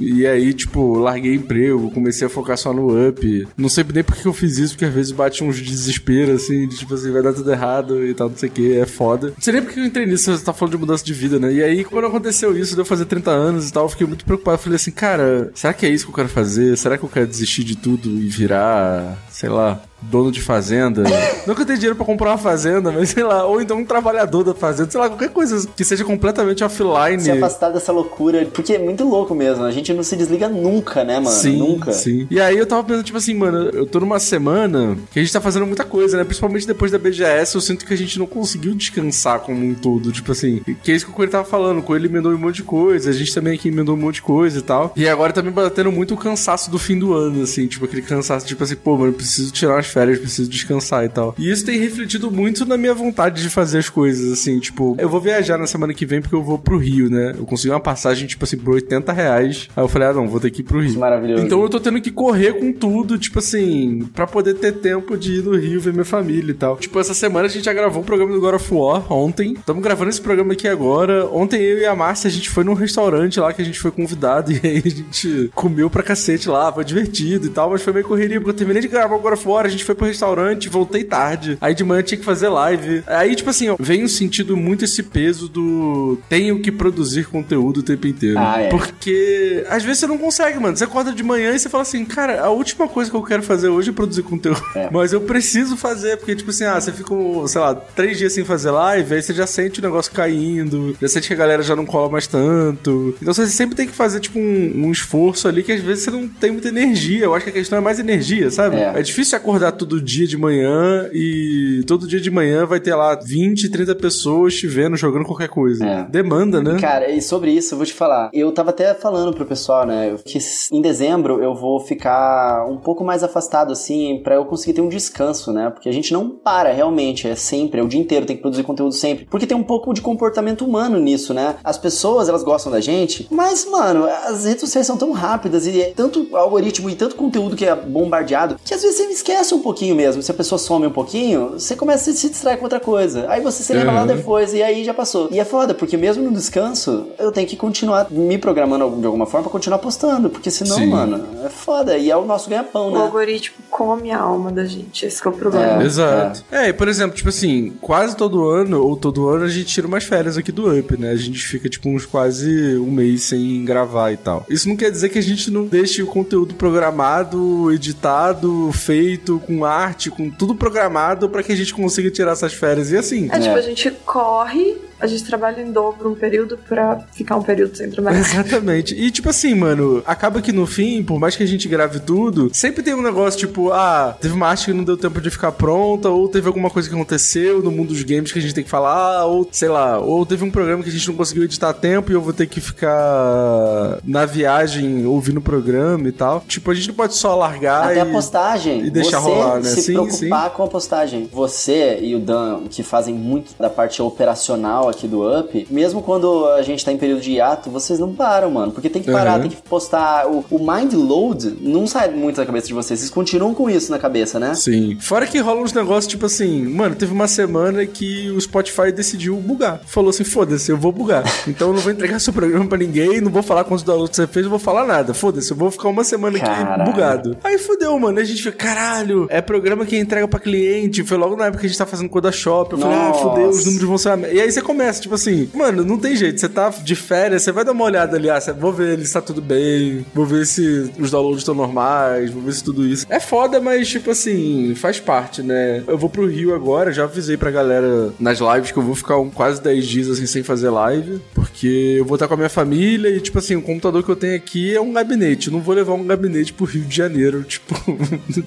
[0.00, 3.48] E aí, tipo, larguei emprego, comecei a focar só no up.
[3.56, 6.66] Não sei nem por que eu fiz isso, porque às vezes bate uns desespero, assim,
[6.68, 9.28] de tipo assim, vai dar tudo errado e tal, não sei o que, é foda.
[9.28, 11.38] Não sei nem por que eu entrei nisso, você tá falando de mudança de vida,
[11.38, 11.52] né?
[11.52, 14.24] E aí, quando aconteceu isso, de eu fazer 30 anos e tal, eu fiquei muito
[14.24, 14.58] preocupado.
[14.58, 16.76] Falei assim, cara, será que é isso que eu quero fazer?
[16.76, 21.04] Será que eu quero desistir de tudo e virar, sei lá, dono de fazenda?
[21.46, 23.84] Não que eu tenha dinheiro pra comprar uma fazenda, mas sei lá, ou então um
[23.84, 27.20] trabalhador da fazenda, sei lá, qualquer coisa que seja completamente offline.
[27.20, 29.64] Se afastar dessa loucura, porque é muito louco mesmo.
[29.64, 31.36] A gente não se desliga nunca, né, mano?
[31.36, 31.92] Sim, nunca.
[31.92, 32.26] sim.
[32.30, 35.32] E aí eu tava pensando, tipo assim, mano, eu tô numa semana que a gente
[35.32, 36.24] tá fazendo muita coisa, né?
[36.24, 40.12] Principalmente depois da BGS, eu sinto que a gente não conseguiu descansar como um todo.
[40.12, 41.78] Tipo assim, que é isso que o Coelho tava falando.
[41.78, 44.22] O Coelho emendou um monte de coisa, a gente também aqui emendou um monte de
[44.22, 44.92] coisa e tal.
[44.96, 48.02] E agora tá me batendo muito o cansaço do fim do ano, assim, tipo aquele
[48.02, 51.34] cansaço, tipo assim, pô, mano, eu preciso tirar umas férias, preciso descansar e tal.
[51.38, 55.08] E isso tem refletido muito na minha vontade de fazer as coisas, assim, tipo, eu
[55.08, 57.34] vou viajar na semana que vem porque eu vou pro Rio, né?
[57.38, 59.68] Eu consegui uma passagem, tipo assim, por 80 reais.
[59.76, 60.98] Aí eu falei, ah, não, vou ter que ir pro Rio.
[60.98, 61.44] Maravilhoso.
[61.44, 65.38] Então eu tô tendo que correr com tudo, tipo assim, pra poder ter tempo de
[65.38, 66.76] ir no Rio ver minha família e tal.
[66.76, 69.52] Tipo, essa semana a gente já gravou o programa do God of War ontem.
[69.52, 71.26] Estamos gravando esse programa aqui agora.
[71.26, 73.90] Ontem eu e a Márcia, a gente foi num restaurante lá que a gente foi
[73.90, 77.92] convidado e aí a gente comeu pra cacete lá, foi divertido e tal, mas foi
[77.92, 80.06] meio correria, porque eu terminei de gravar o God of War, a gente foi pro
[80.06, 81.58] restaurante, voltei tarde.
[81.60, 83.02] Aí de manhã tinha que fazer live.
[83.06, 87.82] Aí, tipo assim, ó, venho sentindo muito esse peso do tenho que produzir conteúdo o
[87.82, 88.38] tempo inteiro.
[88.38, 88.68] Ah, é.
[88.68, 90.76] Porque às vezes você não consegue, mano.
[90.76, 93.42] Você acorda de manhã e você fala assim, cara, a última coisa que eu quero
[93.42, 94.62] fazer hoje é produzir conteúdo.
[94.74, 94.88] É.
[94.92, 97.14] Mas eu preciso fazer, porque, tipo assim, ah, você fica,
[97.46, 101.08] sei lá, três dias sem fazer live, aí você já sente o negócio caindo, já
[101.08, 103.16] sente que a galera já não cola mais tanto.
[103.20, 106.10] Então você sempre tem que fazer, tipo, um, um esforço ali que às vezes você
[106.10, 107.24] não tem muita energia.
[107.24, 108.76] Eu acho que a questão é mais energia, sabe?
[108.76, 108.92] É.
[108.96, 113.14] É difícil acordar todo dia de manhã e todo dia de manhã vai ter lá
[113.14, 115.84] 20, 30 pessoas te vendo jogando qualquer coisa.
[115.84, 116.04] É.
[116.04, 116.78] Demanda, né?
[116.80, 118.30] Cara, e sobre isso, eu vou te falar.
[118.32, 120.38] Eu tava até falando pro pessoal, né, que
[120.70, 124.88] em dezembro eu vou ficar um pouco mais afastado, assim, pra eu conseguir ter um
[124.88, 125.70] descanso, né?
[125.70, 128.62] Porque a gente não para realmente, é sempre, é o dia inteiro, tem que produzir
[128.62, 129.26] conteúdo sempre.
[129.30, 131.56] Porque tem um pouco de comportamento humano nisso, né?
[131.64, 135.80] As pessoas, elas gostam da gente, mas, mano, as redes sociais são tão rápidas e
[135.80, 139.60] é tanto algoritmo e tanto conteúdo que é bombardeado que às vezes você esquece um
[139.62, 140.22] pouquinho mesmo.
[140.22, 143.26] Se a pessoa some um pouquinho, você começa a se distrair com outra coisa.
[143.28, 144.06] Aí você se lembra lá Uhum.
[144.08, 145.28] depois e aí já passou.
[145.30, 149.26] E é foda, porque mesmo no descanso, eu tenho que continuar me programando de alguma
[149.26, 150.28] forma pra continuar postando.
[150.30, 150.86] Porque senão, Sim.
[150.86, 151.96] mano, é foda.
[151.96, 153.00] E é o nosso ganha-pão, O né?
[153.00, 155.06] algoritmo come a alma da gente.
[155.06, 155.82] Esse que é o problema.
[155.82, 155.86] É.
[155.86, 156.44] Exato.
[156.50, 156.68] É.
[156.68, 160.04] e por exemplo, tipo assim, quase todo ano, ou todo ano, a gente tira umas
[160.04, 161.10] férias aqui do Up, né?
[161.10, 164.44] A gente fica, tipo, uns quase um mês sem gravar e tal.
[164.48, 169.64] Isso não quer dizer que a gente não deixe o conteúdo programado, editado, feito, com
[169.64, 172.90] arte, com tudo programado pra que a gente consiga tirar essas férias.
[172.90, 173.28] E assim.
[173.30, 173.58] É, tipo, É.
[173.58, 177.90] a gente corre, a gente trabalha em dobro um período pra ficar um período sem
[177.90, 178.20] trabalhar.
[178.22, 178.94] Exatamente.
[178.94, 182.50] E tipo assim, mano, acaba que no fim, por mais que a gente grave tudo,
[182.52, 185.50] sempre tem um negócio tipo, ah, teve uma arte que não deu tempo de ficar
[185.50, 188.62] pronta, ou teve alguma coisa que aconteceu no mundo dos games que a gente tem
[188.62, 191.70] que falar, ou sei lá, ou teve um programa que a gente não conseguiu editar
[191.70, 196.44] a tempo e eu vou ter que ficar na viagem ouvindo o programa e tal.
[196.46, 198.00] Tipo, a gente não pode só largar Até e...
[198.00, 198.86] a postagem.
[198.86, 199.62] e deixar você rolar, né?
[199.68, 201.28] se Sim, preocupar com a postagem.
[201.32, 206.46] Você e o Dan, que fazem muito da parte operacional aqui do Up, mesmo quando
[206.46, 208.72] a gente tá em período de hiato, vocês não param, mano.
[208.72, 209.40] Porque tem que parar, Uhum.
[209.42, 210.26] tem que postar.
[210.28, 213.00] O, o mind load não sai muito da cabeça de vocês.
[213.00, 214.54] Vocês continuam com isso na cabeça, né?
[214.54, 214.96] Sim.
[215.00, 219.36] Fora que rola uns negócios, tipo assim, mano, teve uma semana que o Spotify decidiu
[219.36, 219.80] bugar.
[219.86, 221.24] Falou assim, foda-se, eu vou bugar.
[221.48, 224.26] Então eu não vou entregar seu programa pra ninguém, não vou falar quantos downloads você
[224.26, 225.14] fez, não vou falar nada.
[225.14, 226.84] Foda-se, eu vou ficar uma semana aqui Caralho.
[226.84, 227.36] bugado.
[227.42, 228.18] Aí fudeu, mano.
[228.18, 231.02] A gente fica, caralho, é programa que entrega pra cliente.
[231.04, 232.72] Foi logo na época que a gente tá fazendo Coda Shop.
[232.72, 233.20] Eu falei, ah, Nossa.
[233.28, 234.18] fudeu, os números vão ser...
[234.34, 236.40] E aí você começa, tipo assim, mano, não tem jeito.
[236.40, 239.20] Você tá de férias, você vai dar uma olhada ali, ah, vou ver se tá
[239.20, 243.06] tudo bem, vou ver se os downloads estão normais, vou ver se tudo isso.
[243.08, 245.82] É foda, mas, tipo assim, faz parte, né?
[245.86, 249.18] Eu vou pro Rio agora, já avisei pra galera nas lives que eu vou ficar
[249.18, 252.48] um, quase 10 dias, assim, sem fazer live, porque eu vou estar com a minha
[252.48, 255.48] família e, tipo assim, o computador que eu tenho aqui é um gabinete.
[255.48, 257.74] Eu não vou levar um gabinete pro Rio de Janeiro, tipo,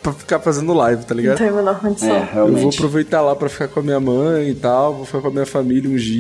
[0.02, 1.38] pra ficar fazendo live, tá Não ligado?
[1.38, 2.16] tem a menor condição.
[2.16, 5.22] É, Eu vou aproveitar lá pra ficar com a minha mãe e tal, vou ficar
[5.22, 6.15] com a minha família uns dias,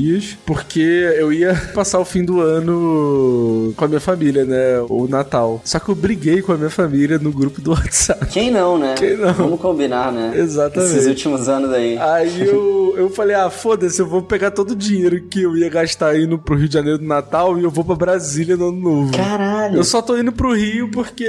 [0.46, 4.80] porque eu ia passar o fim do ano com a minha família, né?
[4.90, 5.62] O Natal.
[5.64, 8.26] Só que eu briguei com a minha família no grupo do WhatsApp.
[8.28, 8.96] Quem não, né?
[8.98, 9.34] Quem não?
[9.34, 10.34] Vamos combinar, né?
[10.36, 10.94] Exatamente.
[10.94, 11.98] Esses últimos anos aí.
[11.98, 15.70] Aí eu, eu falei, ah, foda-se, eu vou pegar todo o dinheiro que eu ia
[15.70, 18.80] gastar indo pro Rio de Janeiro no Natal e eu vou pra Brasília no ano
[18.80, 19.12] novo.
[19.12, 19.78] Caralho.
[19.78, 21.26] Eu só tô indo pro Rio porque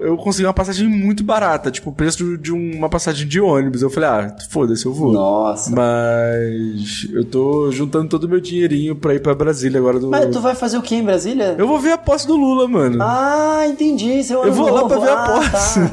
[0.00, 3.82] eu consegui uma passagem muito barata, tipo, o preço de uma passagem de ônibus.
[3.82, 5.12] Eu falei, ah, foda-se, eu vou.
[5.12, 5.70] Nossa.
[5.70, 9.98] Mas eu tô juntando todo o meu dinheirinho pra ir pra Brasília agora.
[9.98, 10.08] Do...
[10.08, 11.54] Mas tu vai fazer o que em Brasília?
[11.58, 12.98] Eu vou ver a posse do Lula, mano.
[13.02, 14.22] Ah, entendi.
[14.24, 15.80] Seu Eu vou lá pra ver a Ah, posse.
[15.80, 15.90] tá.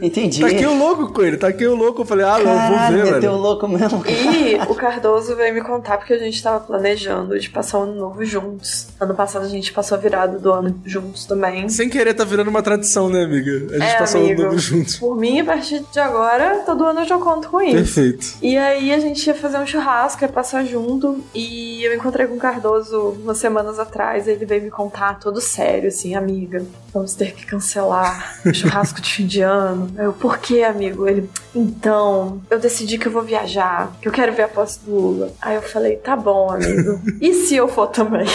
[0.02, 0.40] Entendi.
[0.40, 2.02] Tá aqui o louco com ele, tá aqui o louco.
[2.02, 4.02] Eu falei, ah, não, eu vou Caralho, ver, meteu o louco mesmo.
[4.06, 7.94] E o Cardoso veio me contar porque a gente tava planejando de passar o ano
[7.94, 8.88] novo juntos.
[9.00, 11.68] Ano passado a gente passou a virada do ano juntos também.
[11.68, 13.50] Sem querer tá virando uma tradição, né, amiga?
[13.74, 14.96] A gente É, passou o ano novo juntos.
[14.96, 17.74] Por mim, a partir de agora, todo ano eu já conto com isso.
[17.76, 18.26] Perfeito.
[18.42, 21.18] E aí a gente ia fazer um churrasco, ia passar junto.
[21.34, 24.26] E eu encontrei com o Cardoso umas semanas atrás.
[24.26, 26.64] Ele veio me contar todo sério, assim, amiga.
[26.92, 29.90] Vamos ter que cancelar o churrasco de fim de ano.
[29.98, 31.06] Eu, por quê, amigo?
[31.06, 34.90] Ele, então, eu decidi que eu vou viajar, que eu quero ver a posse do
[34.94, 35.30] Lula.
[35.40, 37.00] Aí eu falei, tá bom, amigo.
[37.20, 38.26] E se eu for também?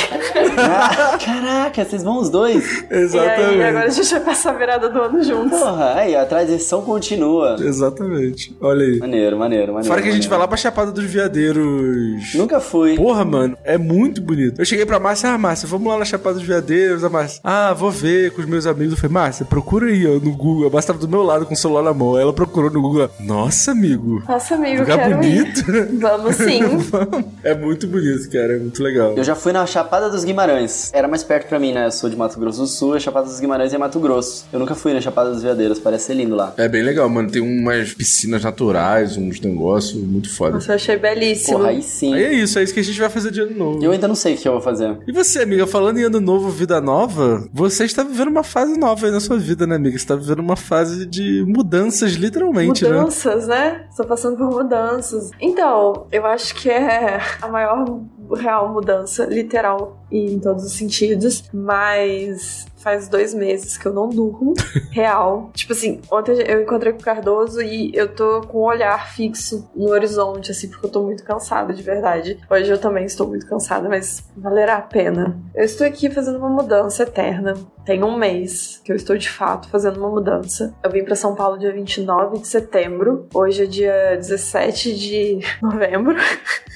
[0.58, 2.64] Ah, Caraca, vocês vão os dois?
[2.64, 3.64] E aí Exatamente.
[3.64, 5.60] agora a gente vai passar a virada do ano juntos.
[5.60, 7.56] Porra, aí a tradição continua.
[7.60, 8.56] Exatamente.
[8.62, 9.00] Olha aí.
[9.00, 9.88] Maneiro, maneiro, maneiro.
[9.88, 10.42] Fora que a gente vai maneiro.
[10.42, 12.34] lá pra Chapada dos Veadeiros.
[12.36, 12.83] Nunca fui.
[12.96, 14.60] Porra, mano, é muito bonito.
[14.60, 17.42] Eu cheguei pra Márcia, ah, Márcia, vamos lá na Chapada dos Veadeiros, a Márcia.
[17.44, 18.94] Ah, vou ver com os meus amigos.
[18.94, 20.68] Eu falei, Márcia, procura aí, ó, no Google.
[20.68, 22.18] A Márcia tava do meu lado com o celular na mão.
[22.20, 23.10] Ela procurou no Google.
[23.20, 24.24] Nossa, amigo.
[24.28, 25.72] Nossa, amigo, Lugar quero bonito.
[25.72, 25.86] ir.
[26.00, 26.62] Vamos sim.
[27.44, 28.54] é muito bonito, cara.
[28.54, 29.14] É muito legal.
[29.16, 30.92] Eu já fui na Chapada dos Guimarães.
[30.94, 31.88] Era mais perto pra mim, né?
[31.88, 34.46] Eu sou de Mato Grosso do Sul, a Chapada dos Guimarães é Mato Grosso.
[34.52, 36.54] Eu nunca fui na Chapada dos Veadeiros, parece ser lindo lá.
[36.58, 37.30] É bem legal, mano.
[37.30, 40.54] Tem umas piscinas naturais, uns negócios muito foda.
[40.54, 41.58] Nossa, eu achei belíssimo.
[41.58, 42.14] Porra, aí sim.
[42.14, 43.84] Aí é isso, é isso que a gente vai fazer de ano novo.
[43.84, 44.98] Eu ainda não sei o que eu vou fazer.
[45.08, 49.06] E você, amiga, falando em ano novo, vida nova, você está vivendo uma fase nova
[49.06, 49.98] aí na sua vida, né, amiga?
[49.98, 52.92] Você está vivendo uma fase de mudanças, literalmente, né?
[52.92, 53.86] Mudanças, né?
[53.90, 55.32] Estou passando por mudanças.
[55.40, 57.86] Então, eu acho que é a maior
[58.34, 64.10] real mudança, literal e em todos os sentidos, mas faz dois meses que eu não
[64.10, 64.54] durmo,
[64.92, 65.50] real.
[65.54, 69.70] Tipo assim, ontem eu encontrei com o Cardoso e eu tô com o olhar fixo
[69.74, 72.38] no horizonte, assim, porque eu tô muito cansada, de verdade.
[72.50, 75.40] Hoje eu também estou muito cansada, mas valerá a pena.
[75.56, 77.56] Eu estou aqui fazendo uma mudança eterna.
[77.86, 80.74] Tem um mês que eu estou de fato fazendo uma mudança.
[80.82, 83.28] Eu vim pra São Paulo dia 29 de setembro.
[83.34, 86.16] Hoje é dia 17 de novembro.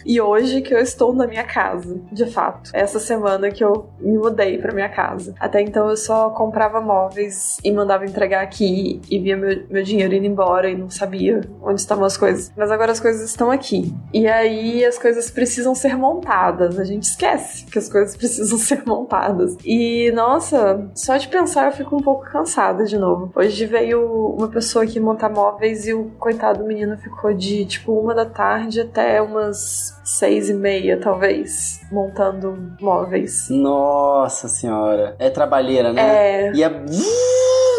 [0.06, 2.72] E hoje que eu estou na minha casa, de fato.
[2.74, 5.34] Essa semana que eu me mudei pra minha casa.
[5.40, 10.14] Até então eu só comprava móveis e mandava entregar aqui e via meu, meu dinheiro
[10.14, 12.52] indo embora e não sabia onde estavam as coisas.
[12.56, 13.94] Mas agora as coisas estão aqui.
[14.14, 16.80] E aí as coisas precisam ser montadas.
[16.80, 19.58] A gente esquece que as coisas precisam ser montadas.
[19.64, 23.32] E nossa, Só de pensar eu fico um pouco cansada de novo.
[23.36, 27.94] Hoje veio uma pessoa aqui montar móveis e o coitado do menino ficou de tipo
[27.94, 33.48] uma da tarde até umas seis e meia, talvez, montando móveis.
[33.52, 35.16] Nossa senhora.
[35.20, 36.02] É trabalheira, né?
[36.02, 36.52] É.
[36.54, 36.86] E é.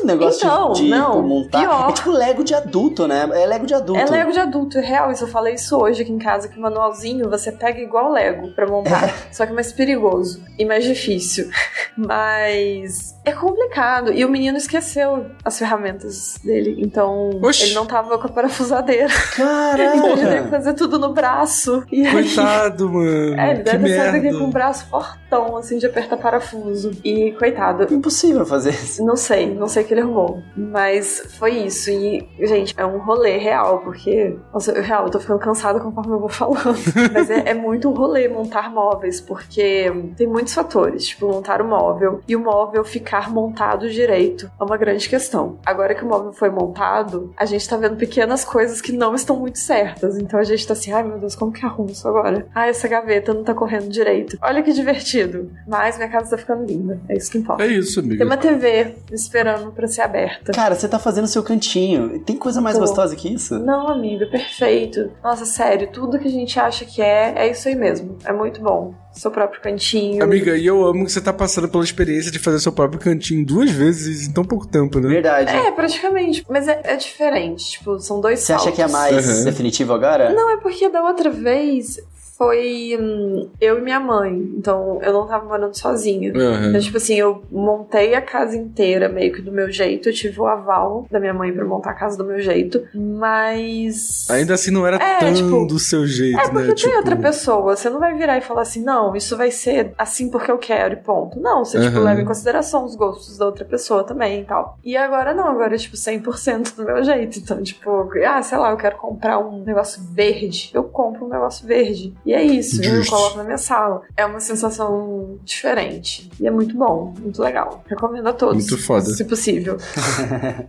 [0.02, 1.60] Uh, negócio Então, de, de não, montar.
[1.60, 1.90] pior.
[1.90, 3.28] É tipo Lego de adulto, né?
[3.34, 4.00] É Lego de adulto.
[4.00, 5.10] É Lego de adulto, é real.
[5.12, 8.48] Isso eu falei isso hoje aqui em casa, que o manualzinho você pega igual Lego
[8.52, 9.12] pra montar.
[9.32, 11.48] Só que é mais perigoso e mais difícil.
[11.96, 14.12] Mas é complicado.
[14.12, 16.76] E o menino esqueceu as ferramentas dele.
[16.78, 17.64] Então Oxi.
[17.64, 19.08] ele não tava com a parafusadeira.
[19.36, 19.88] Caraca!
[19.98, 21.82] Então ele teve que fazer tudo no braço.
[21.90, 23.38] E aí- Coitado, mano.
[23.40, 24.28] É, ele que deve ter saído merda.
[24.28, 24.86] aqui com o braço
[25.28, 26.90] fortão, assim, de apertar parafuso.
[27.04, 29.04] E, coitado, Impossível fazer isso.
[29.04, 30.42] não sei, não sei o que ele arrumou.
[30.56, 31.90] Mas foi isso.
[31.90, 34.36] E, gente, é um rolê real, porque.
[34.52, 36.78] Nossa, eu- real, eu tô ficando cansada conforme eu vou falando.
[37.12, 41.08] Mas é, é muito um rolê montar móveis, porque tem muitos fatores.
[41.08, 45.58] Tipo, montar o móvel e o móvel ficar montado direito é uma grande questão.
[45.64, 49.36] Agora que o móvel foi montado, a gente tá vendo pequenas coisas que não estão
[49.36, 50.16] muito certas.
[50.18, 52.46] Então a gente tá assim, ai meu Deus, como que arrumo isso agora?
[52.54, 54.38] Ah, essa gaveta não tá correndo direito.
[54.42, 55.17] Olha que divertido.
[55.66, 57.00] Mas minha casa tá ficando linda.
[57.08, 57.62] É isso que importa.
[57.64, 58.16] É isso, amigo.
[58.18, 60.52] Tem uma TV esperando pra ser aberta.
[60.52, 62.18] Cara, você tá fazendo seu cantinho.
[62.20, 62.82] Tem coisa mais Tô.
[62.82, 63.58] gostosa que isso?
[63.58, 65.10] Não, amiga, perfeito.
[65.22, 68.16] Nossa, sério, tudo que a gente acha que é, é isso aí mesmo.
[68.24, 68.94] É muito bom.
[69.12, 70.22] Seu próprio cantinho.
[70.22, 73.44] Amiga, e eu amo que você tá passando pela experiência de fazer seu próprio cantinho
[73.44, 75.08] duas vezes em tão pouco tempo, né?
[75.08, 75.50] Verdade.
[75.50, 76.44] É, praticamente.
[76.48, 77.70] Mas é, é diferente.
[77.72, 79.44] Tipo, são dois Você acha que é mais Uhum.
[79.44, 80.32] definitivo agora?
[80.32, 81.98] Não, é porque da outra vez
[82.38, 84.32] foi hum, eu e minha mãe.
[84.56, 86.32] Então eu não tava morando sozinha.
[86.32, 86.68] Aham.
[86.68, 90.08] Então, tipo assim, eu montei a casa inteira meio que do meu jeito.
[90.08, 92.82] Eu tive o aval da minha mãe pra montar a casa do meu jeito.
[92.94, 94.28] Mas.
[94.30, 96.50] Ainda assim não era É, tão tipo, do seu jeito, É, né?
[96.50, 97.76] porque tem Tipo, outra pessoa.
[97.76, 100.94] Você não vai virar e falar assim, não, isso vai ser assim porque eu quero
[100.94, 101.40] e ponto.
[101.40, 102.04] Não, você, tipo, Aham.
[102.04, 104.78] leva em consideração os gostos da outra pessoa também e tal.
[104.84, 107.38] E agora não, agora é, tipo, 100% do meu jeito.
[107.38, 110.70] Então, tipo, ah, sei lá, eu quero comprar um negócio verde.
[110.72, 112.14] Eu compro um negócio verde.
[112.28, 113.10] E é isso, eu Justo.
[113.16, 114.02] coloco na minha sala.
[114.14, 116.30] É uma sensação diferente.
[116.38, 117.82] E é muito bom, muito legal.
[117.88, 118.68] Recomendo a todos.
[118.68, 119.06] Muito foda.
[119.06, 119.78] Se possível.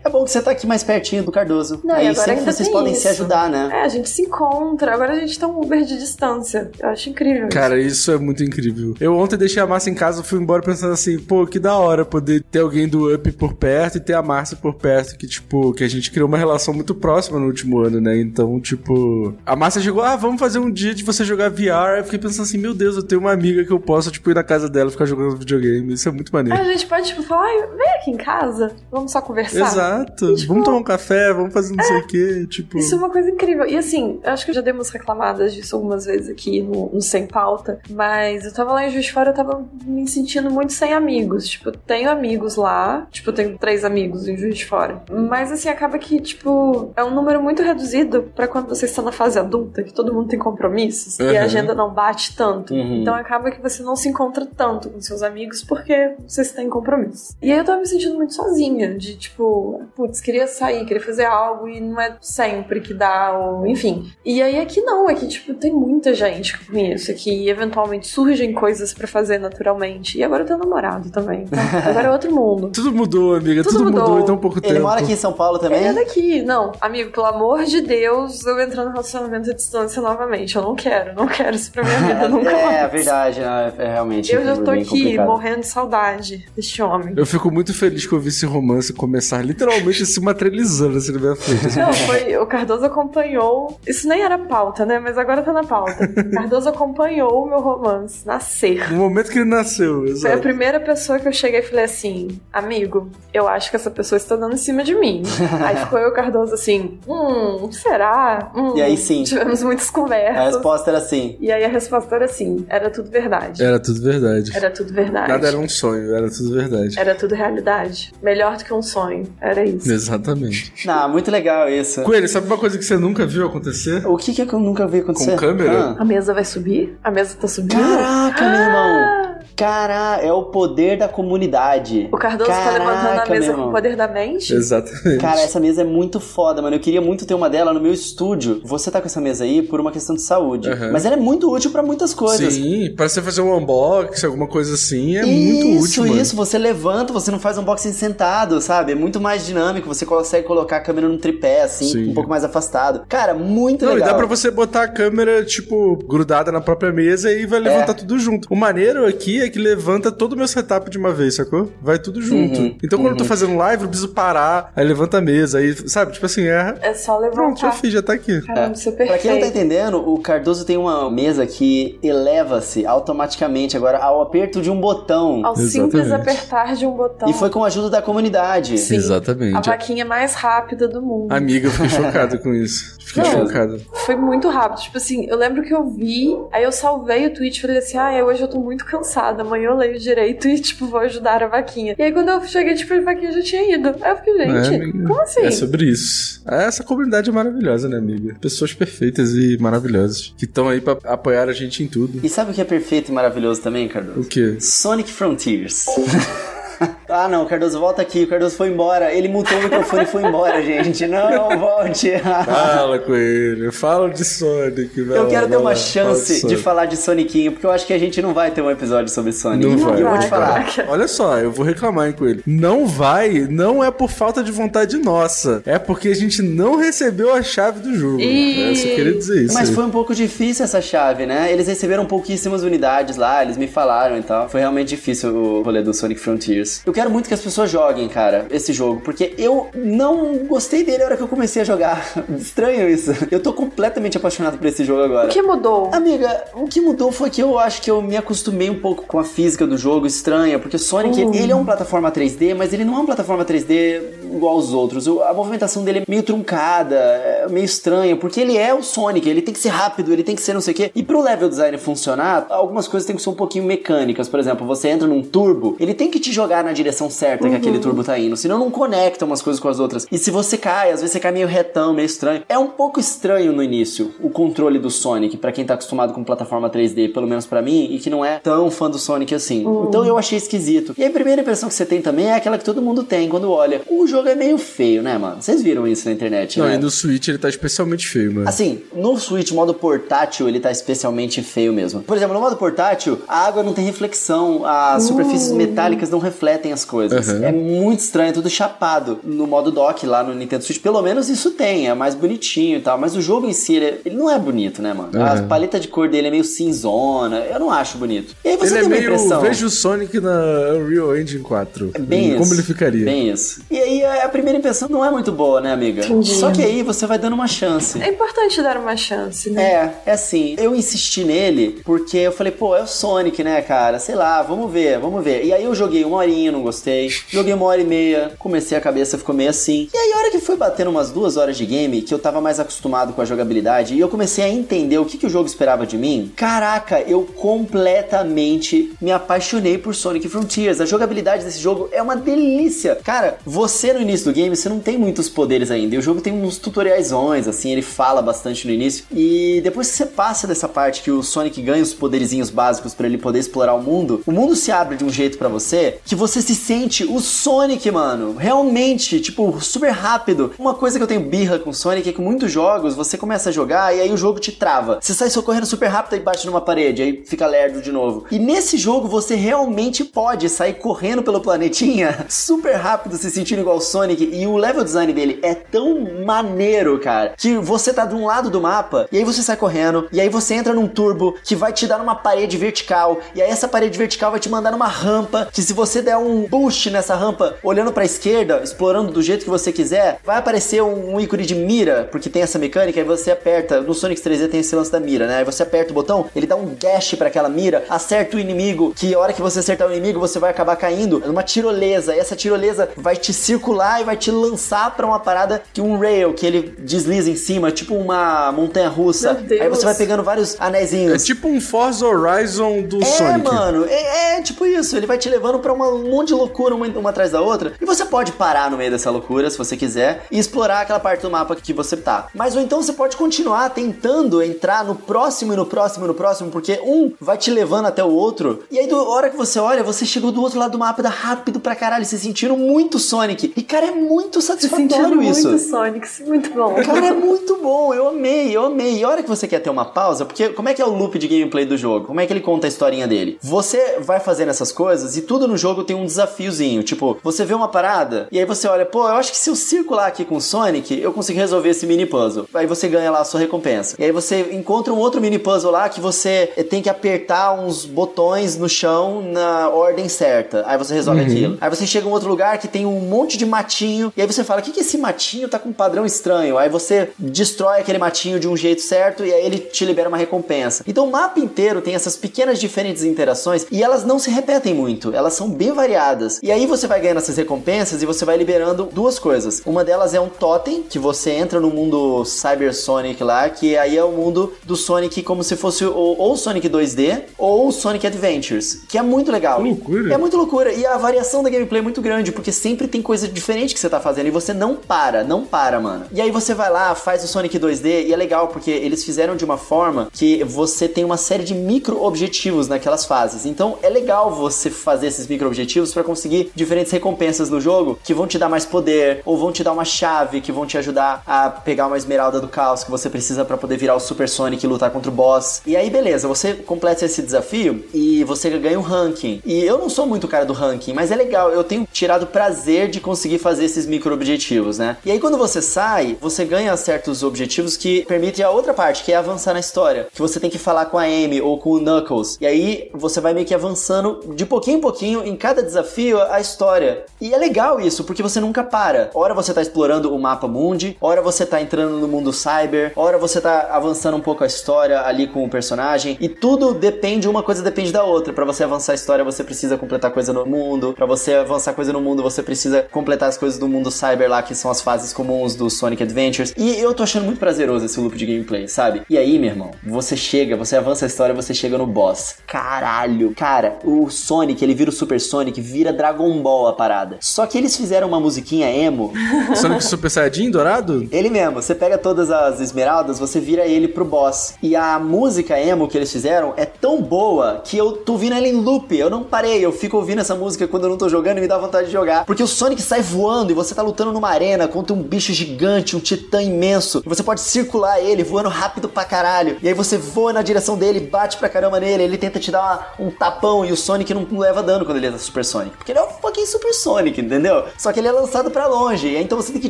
[0.03, 1.81] É bom que você tá aqui mais pertinho do Cardoso.
[1.83, 3.09] Não, e Aí agora sempre ainda vocês tem podem se isso.
[3.09, 3.69] ajudar, né?
[3.73, 4.93] É, a gente se encontra.
[4.93, 6.71] Agora a gente tá um Uber de distância.
[6.79, 7.47] Eu acho incrível.
[7.49, 7.57] isso.
[7.57, 8.93] Cara, isso é muito incrível.
[8.99, 12.05] Eu ontem deixei a Márcia em casa, fui embora pensando assim, pô, que da hora
[12.05, 15.73] poder ter alguém do Up por perto e ter a Márcia por perto, que, tipo,
[15.73, 18.17] que a gente criou uma relação muito próxima no último ano, né?
[18.19, 21.97] Então, tipo, a Márcia chegou, ah, vamos fazer um dia de você jogar VR.
[21.97, 24.33] Eu fiquei pensando assim, meu Deus, eu tenho uma amiga que eu posso, tipo, ir
[24.35, 25.93] na casa dela e ficar jogando videogame.
[25.93, 26.59] Isso é muito maneiro.
[26.59, 29.59] a gente pode, tipo, falar, vem aqui em casa, vamos só conversar.
[29.67, 30.35] Exato.
[30.35, 32.77] Tipo, vamos tomar um café, vamos fazer não sei o quê, tipo...
[32.77, 33.65] Isso é uma coisa incrível.
[33.65, 37.25] E assim, eu acho que já demos reclamadas disso algumas vezes aqui no, no Sem
[37.27, 40.93] Pauta, mas eu tava lá em Juiz de Fora, eu tava me sentindo muito sem
[40.93, 41.47] amigos.
[41.47, 45.01] Tipo, tenho amigos lá, tipo, tenho três amigos em Juiz de Fora.
[45.11, 49.11] Mas assim, acaba que, tipo, é um número muito reduzido pra quando você está na
[49.11, 51.29] fase adulta, que todo mundo tem compromissos e Uhum.
[51.39, 52.73] A agenda não bate tanto.
[52.73, 53.01] Uhum.
[53.01, 57.35] Então acaba que você não se encontra tanto com seus amigos porque vocês têm compromissos.
[57.41, 61.25] E aí eu tava me sentindo muito sozinha, de tipo, putz, queria sair, queria fazer
[61.25, 64.11] algo e não é sempre que dá, ou enfim.
[64.23, 68.07] E aí aqui não, aqui tipo, tem muita gente que eu conheço aqui e eventualmente
[68.07, 70.17] surgem coisas pra fazer naturalmente.
[70.17, 72.69] E agora eu tenho namorado também, então agora é outro mundo.
[72.69, 73.63] Tudo mudou, amiga.
[73.63, 74.03] Tudo, Tudo mudou.
[74.03, 74.19] mudou.
[74.21, 74.73] em tão pouco tempo.
[74.73, 75.79] Ele mora aqui em São Paulo também?
[75.79, 76.71] Ele é daqui, não.
[76.81, 80.55] Amigo, pelo amor de Deus, eu entrar no relacionamento à distância novamente.
[80.55, 82.75] Eu não quero, não quero isso pra minha vida nunca é, mais.
[82.77, 84.33] é verdade, é realmente.
[84.33, 85.25] Eu já tô bem aqui complicado.
[85.27, 87.13] morrendo de saudade deste homem.
[87.15, 91.19] Eu fico muito feliz que eu vi esse romance começar literalmente se materializando assim na
[91.19, 91.67] minha frente.
[91.67, 91.79] assim.
[91.79, 92.37] Não, foi.
[92.37, 93.79] O Cardoso acompanhou.
[93.87, 94.99] Isso nem era pauta, né?
[94.99, 96.07] Mas agora tá na pauta.
[96.07, 98.91] Cardoso acompanhou o meu romance nascer.
[98.91, 100.39] No momento que ele nasceu, Foi a exato.
[100.39, 104.35] primeira pessoa que eu cheguei e falei assim: Amigo, eu acho que essa pessoa está
[104.35, 105.23] dando em cima de mim.
[105.65, 108.51] aí ficou eu e o Cardoso assim: Hum, será?
[108.55, 108.73] Hum.
[108.75, 109.23] E aí sim.
[109.23, 110.55] Tivemos muitas A conversas.
[110.55, 111.37] resposta era sim.
[111.39, 113.63] E aí a resposta era assim: era tudo verdade.
[113.63, 114.51] Era tudo verdade.
[114.55, 115.27] Era tudo verdade.
[115.29, 116.99] Nada era um sonho, era tudo verdade.
[116.99, 118.11] Era tudo realidade.
[118.21, 119.27] Melhor do que um sonho.
[119.39, 119.91] Era isso.
[119.91, 120.73] Exatamente.
[120.85, 122.01] Não, muito legal isso.
[122.03, 124.05] Coelho, sabe uma coisa que você nunca viu acontecer?
[124.07, 125.31] O que, que é que eu nunca vi acontecer?
[125.31, 125.95] Com câmera?
[125.97, 126.97] A mesa vai subir?
[127.03, 127.79] A mesa tá subindo?
[127.79, 129.38] Caraca, meu irmão!
[129.55, 132.07] Caraca, é o poder da comunidade.
[132.11, 134.53] O Cardoso tá levantando a Caraca, mesa com o poder da mente?
[134.53, 135.17] Exatamente.
[135.17, 136.75] Cara, essa mesa é muito foda, mano.
[136.75, 138.61] Eu queria muito ter uma dela no meu estúdio.
[138.63, 140.69] Você tá com essa mesa aí por uma questão de saúde.
[140.69, 140.91] Uhum.
[140.91, 142.53] Mas ela é muito útil pra muitas coisas.
[142.53, 146.21] Sim, para você fazer um unboxing, alguma coisa assim, é muito isso, útil, mano.
[146.21, 148.91] Isso, você levanta, você não faz um unboxing sentado, sabe?
[148.93, 152.09] É muito mais dinâmico, você consegue colocar a câmera no tripé, assim, Sim.
[152.11, 153.03] um pouco mais afastado.
[153.07, 154.09] Cara, muito Não, e legal.
[154.09, 158.17] dá pra você botar a câmera, tipo, grudada na própria mesa e vai levantar tudo
[158.17, 158.47] junto.
[158.49, 161.71] O maneiro aqui é que levanta todo o meu setup de uma vez, sacou?
[161.81, 162.59] Vai tudo junto.
[162.59, 165.73] Uhum, então quando eu tô fazendo live, eu preciso parar, aí levanta a mesa, aí,
[165.89, 166.11] sabe?
[166.13, 166.75] Tipo assim, é.
[166.81, 167.71] É só Pronto, já levantar.
[167.73, 168.41] fiz, já tá aqui.
[168.41, 172.85] Caramba, isso é Pra quem não tá entendendo, o Cardoso tem uma mesa que eleva-se
[172.85, 175.45] automaticamente agora ao aperto de um botão.
[175.45, 176.29] Ao simples Exatamente.
[176.29, 177.29] apertar de um botão.
[177.29, 178.77] E foi com a ajuda da comunidade.
[178.77, 178.95] Sim.
[178.95, 179.55] Exatamente.
[179.55, 181.31] A vaquinha mais rápida do mundo.
[181.31, 182.97] Amiga, eu fiquei chocado com isso.
[182.99, 183.31] Fiquei Não.
[183.47, 183.81] chocado.
[184.05, 184.81] Foi muito rápido.
[184.81, 187.97] Tipo assim, eu lembro que eu vi, aí eu salvei o tweet e falei assim:
[187.97, 188.85] ah, hoje eu tô muito
[189.29, 191.95] cansada, amanhã eu leio direito e, tipo, vou ajudar a vaquinha.
[191.97, 193.95] E aí quando eu cheguei, tipo, a vaquinha já tinha ido.
[194.01, 195.41] Aí eu fiquei, gente, É, como assim?
[195.41, 196.41] É sobre isso.
[196.45, 198.35] Essa comunidade é maravilhosa, né, amiga?
[198.39, 200.33] Pessoas perfeitas e maravilhosas.
[200.37, 202.19] Que estão aí pra apoiar a gente em tudo.
[202.23, 204.21] E sabe o que é perfeito e maravilhoso também, Cardoso?
[204.21, 204.57] O quê?
[204.59, 205.85] Sonic Frontiers.
[207.09, 208.23] ah, não, Cardoso, volta aqui.
[208.23, 209.13] O Cardoso foi embora.
[209.13, 211.05] Ele mutou o microfone e foi embora, gente.
[211.07, 212.11] Não, volte.
[212.19, 213.71] Fala com ele.
[213.71, 215.13] Fala de Sonic, velho.
[215.15, 217.93] Eu quero ter uma lá, chance fala de falar de Sonicinho, porque eu acho que
[217.93, 219.65] a gente não vai ter um episódio sobre Sonic.
[219.65, 220.01] Não E vai.
[220.01, 220.63] eu vou te falar.
[220.65, 220.87] vai.
[220.87, 222.41] Olha só, eu vou reclamar hein, com ele.
[222.45, 225.61] Não vai, não é por falta de vontade nossa.
[225.65, 228.19] É porque a gente não recebeu a chave do jogo.
[228.19, 228.69] Ih.
[228.69, 229.53] Eu só queria dizer isso.
[229.53, 229.75] Mas aí.
[229.75, 231.51] foi um pouco difícil essa chave, né?
[231.51, 234.49] Eles receberam pouquíssimas unidades lá, eles me falaram e tal.
[234.49, 236.81] Foi realmente difícil o rolê do Sonic Frontiers.
[236.85, 240.97] Eu quero muito que as pessoas joguem, cara, esse jogo, porque eu não gostei dele
[240.97, 242.05] na hora que eu comecei a jogar.
[242.37, 243.11] Estranho isso.
[243.31, 245.27] Eu tô completamente apaixonado por esse jogo agora.
[245.27, 245.89] O que mudou?
[245.93, 249.17] Amiga, o que mudou foi que eu acho que eu me acostumei um pouco com
[249.17, 251.31] a física do jogo estranha, porque o Sonic, Hum.
[251.33, 254.01] ele é uma plataforma 3D, mas ele não é uma plataforma 3D
[254.35, 255.07] igual aos outros.
[255.07, 259.41] A movimentação dele é meio truncada, é meio estranha, porque ele é o Sonic, ele
[259.41, 260.91] tem que ser rápido, ele tem que ser não sei o quê.
[260.93, 264.27] E pro level design funcionar, algumas coisas têm que ser um pouquinho mecânicas.
[264.27, 267.55] Por exemplo, você entra num turbo, ele tem que te jogar na direção certa que
[267.55, 270.07] aquele turbo tá indo, senão não conecta umas coisas com as outras.
[270.11, 272.43] E se você cai, às vezes você cai meio retão, meio estranho.
[272.47, 276.23] É um pouco estranho no início o controle do Sonic, pra quem tá acostumado com
[276.23, 279.65] plataforma 3D, pelo menos pra mim, e que não é tão fã do Sonic assim.
[279.87, 280.93] Então eu achei esquisito.
[280.97, 283.51] E a primeira impressão que você tem também é aquela que todo mundo tem quando
[283.51, 283.81] olha.
[283.87, 285.41] O jogo é meio feio, né, mano?
[285.41, 286.75] Vocês viram isso na internet, Não, né?
[286.75, 288.47] e no Switch ele tá especialmente feio, mano.
[288.49, 292.01] Assim, no Switch modo portátil, ele tá especialmente feio mesmo.
[292.01, 296.71] Por exemplo, no modo portátil, a água não tem reflexão, as superfícies metálicas não refletem
[296.71, 297.27] as coisas.
[297.27, 297.43] Uhum.
[297.43, 299.19] É muito estranho, é tudo chapado.
[299.23, 302.81] No modo dock lá no Nintendo Switch, pelo menos isso tem, é mais bonitinho e
[302.81, 302.97] tal.
[302.97, 305.09] Mas o jogo em si, ele, ele não é bonito, né, mano?
[305.21, 305.47] A Uhum.
[305.47, 308.35] paleta de cor dele é meio cinzona, eu não acho bonito.
[308.43, 309.03] E aí você Ele é tem uma meio.
[309.13, 309.41] impressão...
[309.41, 310.39] Veja o Sonic na
[310.75, 311.91] Unreal Engine 4.
[311.99, 312.53] Bem Como isso.
[312.53, 313.05] ele ficaria?
[313.05, 313.61] Bem isso.
[313.69, 316.05] E aí a primeira impressão não é muito boa, né, amiga?
[316.05, 316.31] Entendi.
[316.35, 318.01] Só que aí você vai dando uma chance.
[318.01, 319.63] É importante dar uma chance, né?
[319.63, 323.99] É, é assim, eu insisti nele porque eu falei, pô, é o Sonic, né, cara?
[323.99, 325.43] Sei lá, vamos ver, vamos ver.
[325.45, 327.11] E aí eu joguei uma horinha, não gostei.
[327.27, 329.89] Joguei uma hora e meia, comecei a cabeça, ficou meio assim.
[329.93, 332.39] E aí a hora que foi batendo umas duas horas de game, que eu tava
[332.39, 335.47] mais acostumado com a jogabilidade, e eu comecei a entender o que, que o jogo
[335.47, 340.79] esperava de mim, caraca, eu completamente me apaixonei por Sonic Frontiers.
[340.79, 342.95] A jogabilidade desse jogo é uma delícia.
[343.03, 345.95] Cara, você no início do game, você não tem muitos poderes ainda.
[345.95, 349.05] E o jogo tem uns tutoriaisões, assim, ele fala bastante no início.
[349.11, 353.07] E depois que você passa dessa parte que o Sonic ganha os poderizinhos básicos pra
[353.07, 356.15] ele poder explorar o mundo, o mundo se abre de um jeito pra você que
[356.15, 358.35] você se sente o Sonic, mano.
[358.37, 360.53] Realmente, tipo, super rápido.
[360.57, 363.51] Uma coisa que eu tenho birra com Sonic é que muitos jogos você começa a
[363.51, 364.99] jogar e aí o jogo te trava.
[365.01, 368.25] Você sai socorrendo super rápido e bate numa parede, aí fica lerdo de novo.
[368.31, 373.77] E nesse jogo você realmente pode sair correndo pelo planetinha super rápido, se sentindo igual
[373.77, 374.23] o Sonic.
[374.23, 378.49] E o level design dele é tão maneiro, cara, que você tá de um lado
[378.49, 381.73] do mapa e aí você sai correndo e aí você entra num turbo que vai
[381.73, 383.19] te dar numa parede vertical.
[383.35, 386.38] E aí essa parede vertical vai te mandar numa rampa que se você der um
[386.47, 391.15] boost nessa rampa olhando pra esquerda, explorando do jeito que você quiser, vai aparecer um,
[391.15, 394.59] um ícone de mira, porque tem essa mecânica, aí você aperta, no Sonic 3D tem
[394.59, 395.37] esse lance da mira, né?
[395.37, 398.93] Aí você aperta o botão, ele dá um dash pra aquela mira, acerta o inimigo,
[398.95, 402.15] que a hora que você acertar o inimigo, você vai acabar caindo numa tirolesa.
[402.15, 405.97] E essa tirolesa vai te circular e vai te lançar pra uma parada que um
[405.97, 409.33] rail, que ele desliza em cima, tipo uma montanha russa.
[409.33, 409.61] Meu Deus.
[409.61, 411.23] Aí você vai pegando vários É anéisinhos.
[411.23, 413.43] tipo um Forza Horizon do É, Sonic.
[413.45, 414.95] mano, é, é tipo isso.
[414.95, 417.73] Ele vai te levando pra uma- um monte de loucura uma, uma atrás da outra.
[417.79, 421.21] E você pode parar no meio dessa loucura, se você quiser, e explorar aquela parte
[421.21, 422.27] do mapa que você tá.
[422.33, 426.13] Mas ou então você pode continuar tentando entrar no próximo e no próximo e no
[426.13, 428.63] próximo, porque um vai te levando até o outro.
[428.71, 431.09] E aí, da hora que você olha, você chegou do outro lado do mapa, dá
[431.09, 433.53] rápido pra caralho, se sentindo muito Sonic.
[433.55, 435.49] E cara, é muito satisfatório isso.
[435.49, 436.75] muito Sonic, é muito bom.
[436.75, 438.99] Cara, é muito bom, eu amei, eu amei.
[438.99, 440.93] E a hora que você quer ter uma pausa, porque como é que é o
[440.93, 442.07] loop de gameplay do jogo?
[442.07, 443.37] Como é que ele conta a historinha dele?
[443.41, 446.83] Você vai fazendo essas coisas e tudo no jogo tem um desafiozinho.
[446.83, 449.55] Tipo, você vê uma parada e aí você olha, pô, eu acho que se eu
[449.55, 452.47] circular aqui com o Sonic, eu consigo resolver esse mini puzzle.
[452.53, 453.95] Aí você ganha lá a sua recompensa.
[453.97, 457.85] E aí você encontra um outro mini puzzle lá que você tem que apertar uns
[457.85, 460.63] botões no chão na ordem certa.
[460.65, 461.57] Aí você resolve aquilo.
[461.61, 464.11] Aí você chega em um outro lugar que tem um monte de matinho.
[464.15, 466.57] E aí você fala: o que, que esse matinho tá com um padrão estranho?
[466.57, 470.17] Aí você destrói aquele matinho de um jeito certo e aí ele te libera uma
[470.17, 470.83] recompensa.
[470.87, 475.13] Então o mapa inteiro tem essas pequenas diferentes interações e elas não se repetem muito.
[475.13, 476.08] Elas são bem variadas.
[476.43, 479.61] E aí você vai ganhando essas recompensas e você vai liberando duas coisas.
[479.65, 483.97] Uma delas é um totem, que você entra no mundo Cyber Sonic lá, que aí
[483.97, 488.81] é o mundo do Sonic como se fosse o, ou Sonic 2D ou Sonic Adventures,
[488.87, 489.61] que é muito legal.
[489.61, 490.13] Loucura.
[490.13, 490.73] É muito loucura.
[490.73, 493.89] E a variação da gameplay é muito grande, porque sempre tem coisa diferente que você
[493.89, 496.05] tá fazendo e você não para, não para, mano.
[496.11, 499.35] E aí você vai lá, faz o Sonic 2D e é legal porque eles fizeram
[499.35, 503.45] de uma forma que você tem uma série de micro objetivos naquelas fases.
[503.45, 508.13] Então é legal você fazer esses micro objetivos para conseguir diferentes recompensas no jogo que
[508.13, 511.21] vão te dar mais poder ou vão te dar uma chave que vão te ajudar
[511.27, 514.65] a pegar uma esmeralda do caos que você precisa para poder virar o Super Sonic
[514.65, 515.61] e lutar contra o boss.
[515.65, 519.41] E aí beleza, você completa esse desafio e você ganha um ranking.
[519.45, 522.89] E eu não sou muito cara do ranking, mas é legal, eu tenho tirado prazer
[522.89, 524.97] de conseguir fazer esses micro objetivos, né?
[525.05, 529.11] E aí quando você sai, você ganha certos objetivos que permitem a outra parte, que
[529.11, 531.79] é avançar na história, que você tem que falar com a Amy ou com o
[531.79, 532.37] Knuckles.
[532.39, 535.88] E aí você vai meio que avançando de pouquinho em pouquinho em cada desafio
[536.29, 537.05] a história.
[537.19, 539.09] E é legal isso, porque você nunca para.
[539.13, 543.17] Ora você tá explorando o mapa mundi, ora você tá entrando no mundo cyber, ora
[543.17, 547.43] você tá avançando um pouco a história ali com o personagem, e tudo depende, uma
[547.43, 548.33] coisa depende da outra.
[548.33, 551.93] Para você avançar a história, você precisa completar coisa no mundo, para você avançar coisa
[551.93, 555.13] no mundo, você precisa completar as coisas do mundo cyber lá, que são as fases
[555.13, 556.53] comuns do Sonic Adventures.
[556.57, 559.03] E eu tô achando muito prazeroso esse loop de gameplay, sabe?
[559.09, 562.35] E aí, meu irmão, você chega, você avança a história, você chega no boss.
[562.45, 567.17] Caralho, cara, o Sonic, ele vira o Super Sonic, vira Dragon Ball a parada.
[567.19, 569.11] Só que eles fizeram uma musiquinha emo
[569.55, 571.07] Sonic Super Saiyajin dourado?
[571.11, 574.55] ele mesmo, você pega todas as esmeraldas, você vira ele pro boss.
[574.61, 578.47] E a música emo que eles fizeram é tão boa que eu tô ouvindo ela
[578.47, 578.95] em loop.
[578.97, 581.47] Eu não parei, eu fico ouvindo essa música quando eu não tô jogando e me
[581.47, 582.25] dá vontade de jogar.
[582.25, 585.95] Porque o Sonic sai voando e você tá lutando numa arena contra um bicho gigante,
[585.95, 587.01] um titã imenso.
[587.05, 589.57] E você pode circular ele voando rápido pra caralho.
[589.61, 592.59] E aí você voa na direção dele, bate pra caramba nele, ele tenta te dar
[592.97, 595.58] uma- um tapão e o Sonic não leva dano quando ele é Super Sonic.
[595.77, 597.65] Porque ele é um fucking Super Sonic, entendeu?
[597.77, 599.07] Só que ele é lançado pra longe.
[599.07, 599.69] E aí então você tem que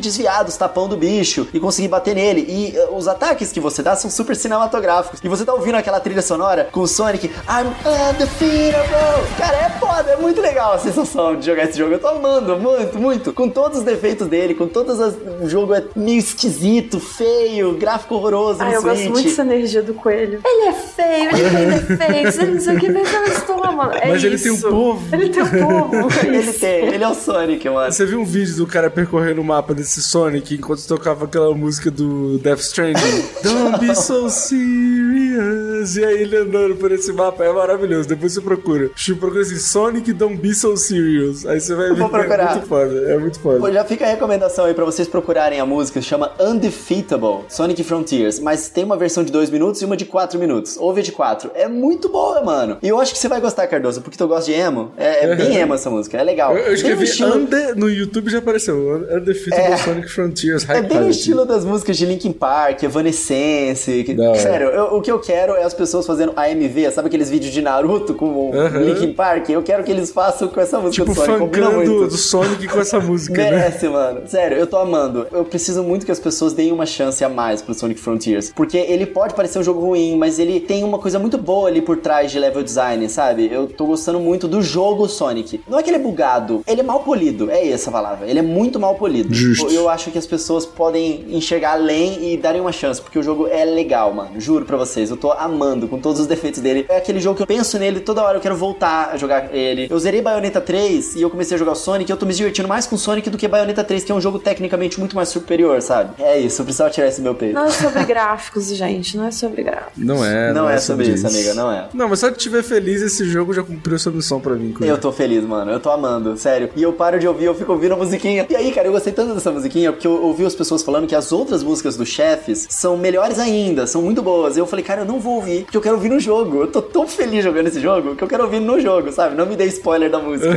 [0.00, 2.44] desviar dos tapão do bicho e conseguir bater nele.
[2.48, 5.20] E uh, os ataques que você dá são super cinematográficos.
[5.22, 7.68] E você tá ouvindo aquela trilha sonora com o Sonic, I'm
[8.10, 9.26] undefeatable.
[9.38, 11.92] Cara, é foda, é muito legal a sensação de jogar esse jogo.
[11.92, 13.32] Eu tô amando muito, muito.
[13.32, 15.14] Com todos os defeitos dele, com todas as.
[15.40, 19.10] O jogo é meio esquisito, feio, gráfico horroroso Ah, eu gosto Switch.
[19.10, 20.40] muito dessa energia do coelho.
[20.44, 23.92] Ele é feio, ele tem defeitos, ele não sei o que, mas eu estou, mano.
[23.94, 24.44] É Mas ele isso.
[24.44, 25.16] tem um povo.
[25.16, 25.79] Ele tem um povo.
[26.24, 27.92] Ele tem, ele é o Sonic, mano.
[27.92, 31.90] Você viu um vídeo do cara percorrendo o mapa desse Sonic enquanto tocava aquela música
[31.90, 33.24] do Death Stranding?
[33.42, 35.69] Don't be so serious.
[35.96, 38.08] E aí ele andando por esse mapa é maravilhoso.
[38.08, 38.90] Depois você procura.
[38.96, 41.46] Você procura assim, Sonic Don't be so serious.
[41.46, 42.50] Aí você vai ver vou que é procurar.
[42.52, 43.10] muito foda.
[43.12, 43.72] É muito Pô, foda.
[43.72, 48.68] já fica a recomendação aí pra vocês procurarem a música, chama Undefeatable, Sonic Frontiers, mas
[48.68, 50.76] tem uma versão de 2 minutos e uma de 4 minutos.
[50.78, 51.50] Ouve a de 4.
[51.54, 52.78] É muito boa, mano.
[52.82, 54.92] E eu acho que você vai gostar, Cardoso, porque tu gosta de emo.
[54.96, 56.56] É, é bem emo essa música, é legal.
[56.56, 59.06] Eu, eu escrevi estilo- no YouTube já apareceu.
[59.12, 59.76] Undefeatable É.
[59.76, 61.10] Sonic Frontiers High É bem Quality.
[61.18, 64.04] estilo das músicas de Linkin Park, Evanescence.
[64.04, 64.16] que-.
[64.40, 67.62] Sério, eu- o que eu quero é as pessoas fazendo AMV, sabe aqueles vídeos de
[67.62, 68.80] Naruto com o Aham.
[68.80, 69.48] Linkin Park?
[69.48, 72.80] Eu quero que eles façam com essa música Tipo, do Sonic, fangando do Sonic com
[72.80, 73.50] essa música, né?
[73.50, 74.22] Merece, mano.
[74.26, 75.26] Sério, eu tô amando.
[75.32, 78.52] Eu preciso muito que as pessoas deem uma chance a mais pro Sonic Frontiers.
[78.54, 81.80] Porque ele pode parecer um jogo ruim, mas ele tem uma coisa muito boa ali
[81.80, 83.48] por trás de level design, sabe?
[83.52, 85.60] Eu tô gostando muito do jogo Sonic.
[85.68, 87.50] Não é que ele é bugado, ele é mal polido.
[87.50, 88.26] É essa a palavra.
[88.28, 89.32] Ele é muito mal polido.
[89.32, 89.70] Justo.
[89.70, 93.46] Eu acho que as pessoas podem enxergar além e darem uma chance, porque o jogo
[93.46, 94.40] é legal, mano.
[94.40, 96.86] Juro pra vocês, eu tô amando com todos os defeitos dele.
[96.88, 99.88] É aquele jogo que eu penso nele toda hora, eu quero voltar a jogar ele.
[99.90, 102.32] Eu zerei Bayonetta 3 e eu comecei a jogar o Sonic, e eu tô me
[102.34, 105.28] divertindo mais com Sonic do que Bayonetta 3, que é um jogo tecnicamente muito mais
[105.28, 106.22] superior, sabe?
[106.22, 107.54] É isso, eu precisava tirar esse meu peito.
[107.54, 109.16] Não é sobre gráficos, gente.
[109.16, 110.02] Não é sobre gráficos.
[110.02, 110.52] Não é.
[110.52, 111.88] Não é sobre isso, amiga, não é.
[111.92, 114.74] Não, mas só de estiver feliz, esse jogo já cumpriu sua missão pra mim.
[114.80, 115.70] Eu tô feliz, mano.
[115.70, 116.70] Eu tô amando, sério.
[116.74, 118.46] E eu paro de ouvir, eu fico ouvindo a musiquinha.
[118.48, 121.14] E aí, cara, eu gostei tanto dessa musiquinha porque eu ouvi as pessoas falando que
[121.14, 124.56] as outras músicas dos chefes são melhores ainda, são muito boas.
[124.56, 126.62] Eu falei, cara, eu não vou ouvir ouvir, que eu quero ouvir no jogo.
[126.62, 129.34] Eu tô tão feliz jogando esse jogo que eu quero ouvir no jogo, sabe?
[129.36, 130.48] Não me dê spoiler da música.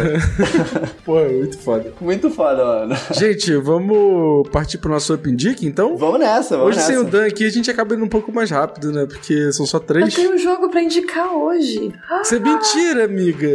[1.06, 1.94] Pô, é muito foda.
[2.00, 2.96] Muito foda, mano.
[3.12, 5.98] Gente, vamos partir pro nosso Up Dick, então?
[5.98, 6.92] Vamos nessa, vamos Hoje nessa.
[6.92, 9.06] sem o Dan aqui, a gente acaba indo um pouco mais rápido, né?
[9.06, 10.14] Porque são só Eu três.
[10.14, 11.92] tenho um jogo pra indicar hoje.
[12.22, 13.48] Isso é mentira, amiga.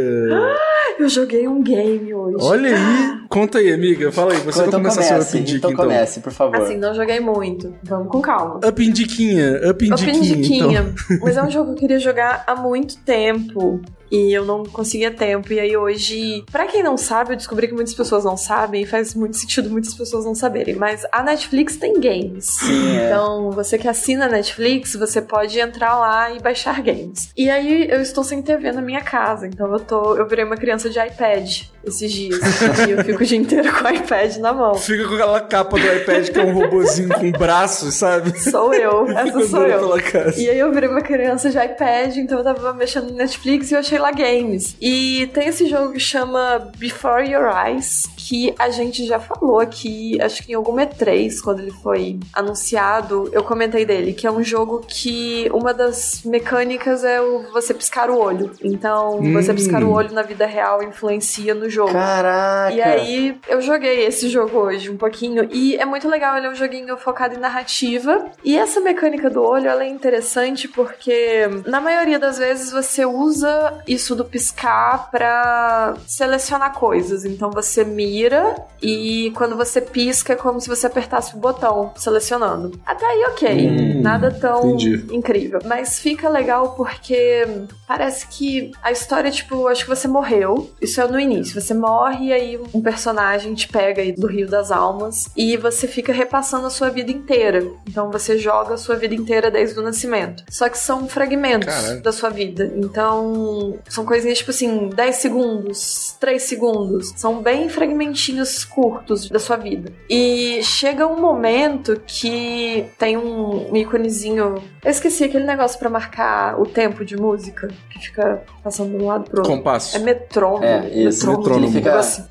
[0.98, 2.36] Eu joguei um game hoje.
[2.40, 3.18] Olha aí.
[3.28, 4.10] Conta aí, amiga.
[4.10, 4.38] Fala aí.
[4.40, 5.84] Você vai então começar comece, seu Up Dick, então então.
[5.84, 6.56] comece, por favor.
[6.56, 7.74] Assim, não joguei muito.
[7.84, 8.60] Vamos com calma.
[8.66, 9.60] Up Indiquinha.
[9.70, 10.94] Up Indiquinha, diquinha.
[11.10, 11.18] então.
[11.28, 13.82] Mas é um jogo que eu queria jogar há muito tempo.
[14.10, 15.52] E eu não conseguia tempo.
[15.52, 18.82] E aí hoje, pra quem não sabe, eu descobri que muitas pessoas não sabem.
[18.82, 20.74] E faz muito sentido muitas pessoas não saberem.
[20.74, 22.44] Mas a Netflix tem games.
[22.44, 23.06] Sim, é.
[23.06, 27.30] Então, você que assina a Netflix, você pode entrar lá e baixar games.
[27.36, 29.46] E aí, eu estou sem TV na minha casa.
[29.46, 32.38] Então, eu tô, eu virei uma criança de iPad esses dias.
[32.86, 34.74] e eu fico o dia inteiro com o iPad na mão.
[34.74, 38.38] Fica com aquela capa do iPad que é um robozinho com braços, sabe?
[38.38, 39.98] Sou eu, essa sou eu.
[40.36, 43.74] E aí eu virei uma criança de iPad, então eu tava mexendo no Netflix e
[43.74, 44.76] eu achei lá games.
[44.80, 50.20] E tem esse jogo que chama Before Your Eyes, que a gente já falou aqui,
[50.20, 54.42] acho que em algum E3, quando ele foi anunciado, eu comentei dele, que é um
[54.42, 58.50] jogo que uma das mecânicas é o você piscar o olho.
[58.62, 59.54] Então, você Hum.
[59.54, 61.92] piscar o olho na vida real influencia no jogo.
[61.92, 62.74] Caraca.
[62.74, 66.50] E aí, eu joguei esse jogo hoje um pouquinho e é muito legal, ele é
[66.50, 68.26] um joguinho focado em narrativa.
[68.44, 73.82] E essa mecânica do olho, ela é interessante porque na maioria das vezes você usa
[73.88, 77.24] isso do piscar pra selecionar coisas.
[77.24, 82.78] Então você mira e quando você pisca é como se você apertasse o botão selecionando.
[82.86, 83.68] Até aí, ok.
[83.68, 85.06] Hum, Nada tão entendi.
[85.14, 85.60] incrível.
[85.64, 87.46] Mas fica legal porque
[87.86, 90.70] parece que a história, tipo, acho que você morreu.
[90.80, 91.60] Isso é no início.
[91.60, 95.86] Você morre e aí um personagem te pega aí do Rio das Almas e você
[95.88, 97.66] fica repassando a sua vida inteira.
[97.88, 100.44] Então você joga a sua vida inteira desde o nascimento.
[100.50, 102.02] Só que são fragmentos Caralho.
[102.02, 102.70] da sua vida.
[102.76, 107.12] Então são coisinhas tipo assim, 10 segundos, 3 segundos.
[107.16, 109.92] São bem fragmentinhos curtos da sua vida.
[110.08, 114.62] E chega um momento que tem um íconezinho.
[114.84, 119.06] Eu esqueci aquele negócio pra marcar o tempo de música que fica passando de um
[119.06, 119.56] lado pro outro.
[119.56, 119.96] Compasso.
[119.96, 120.64] É metrônomo.
[120.64, 121.38] É, isso, metrônomo.
[121.38, 121.66] metrônomo.
[121.66, 122.24] Ele fica assim.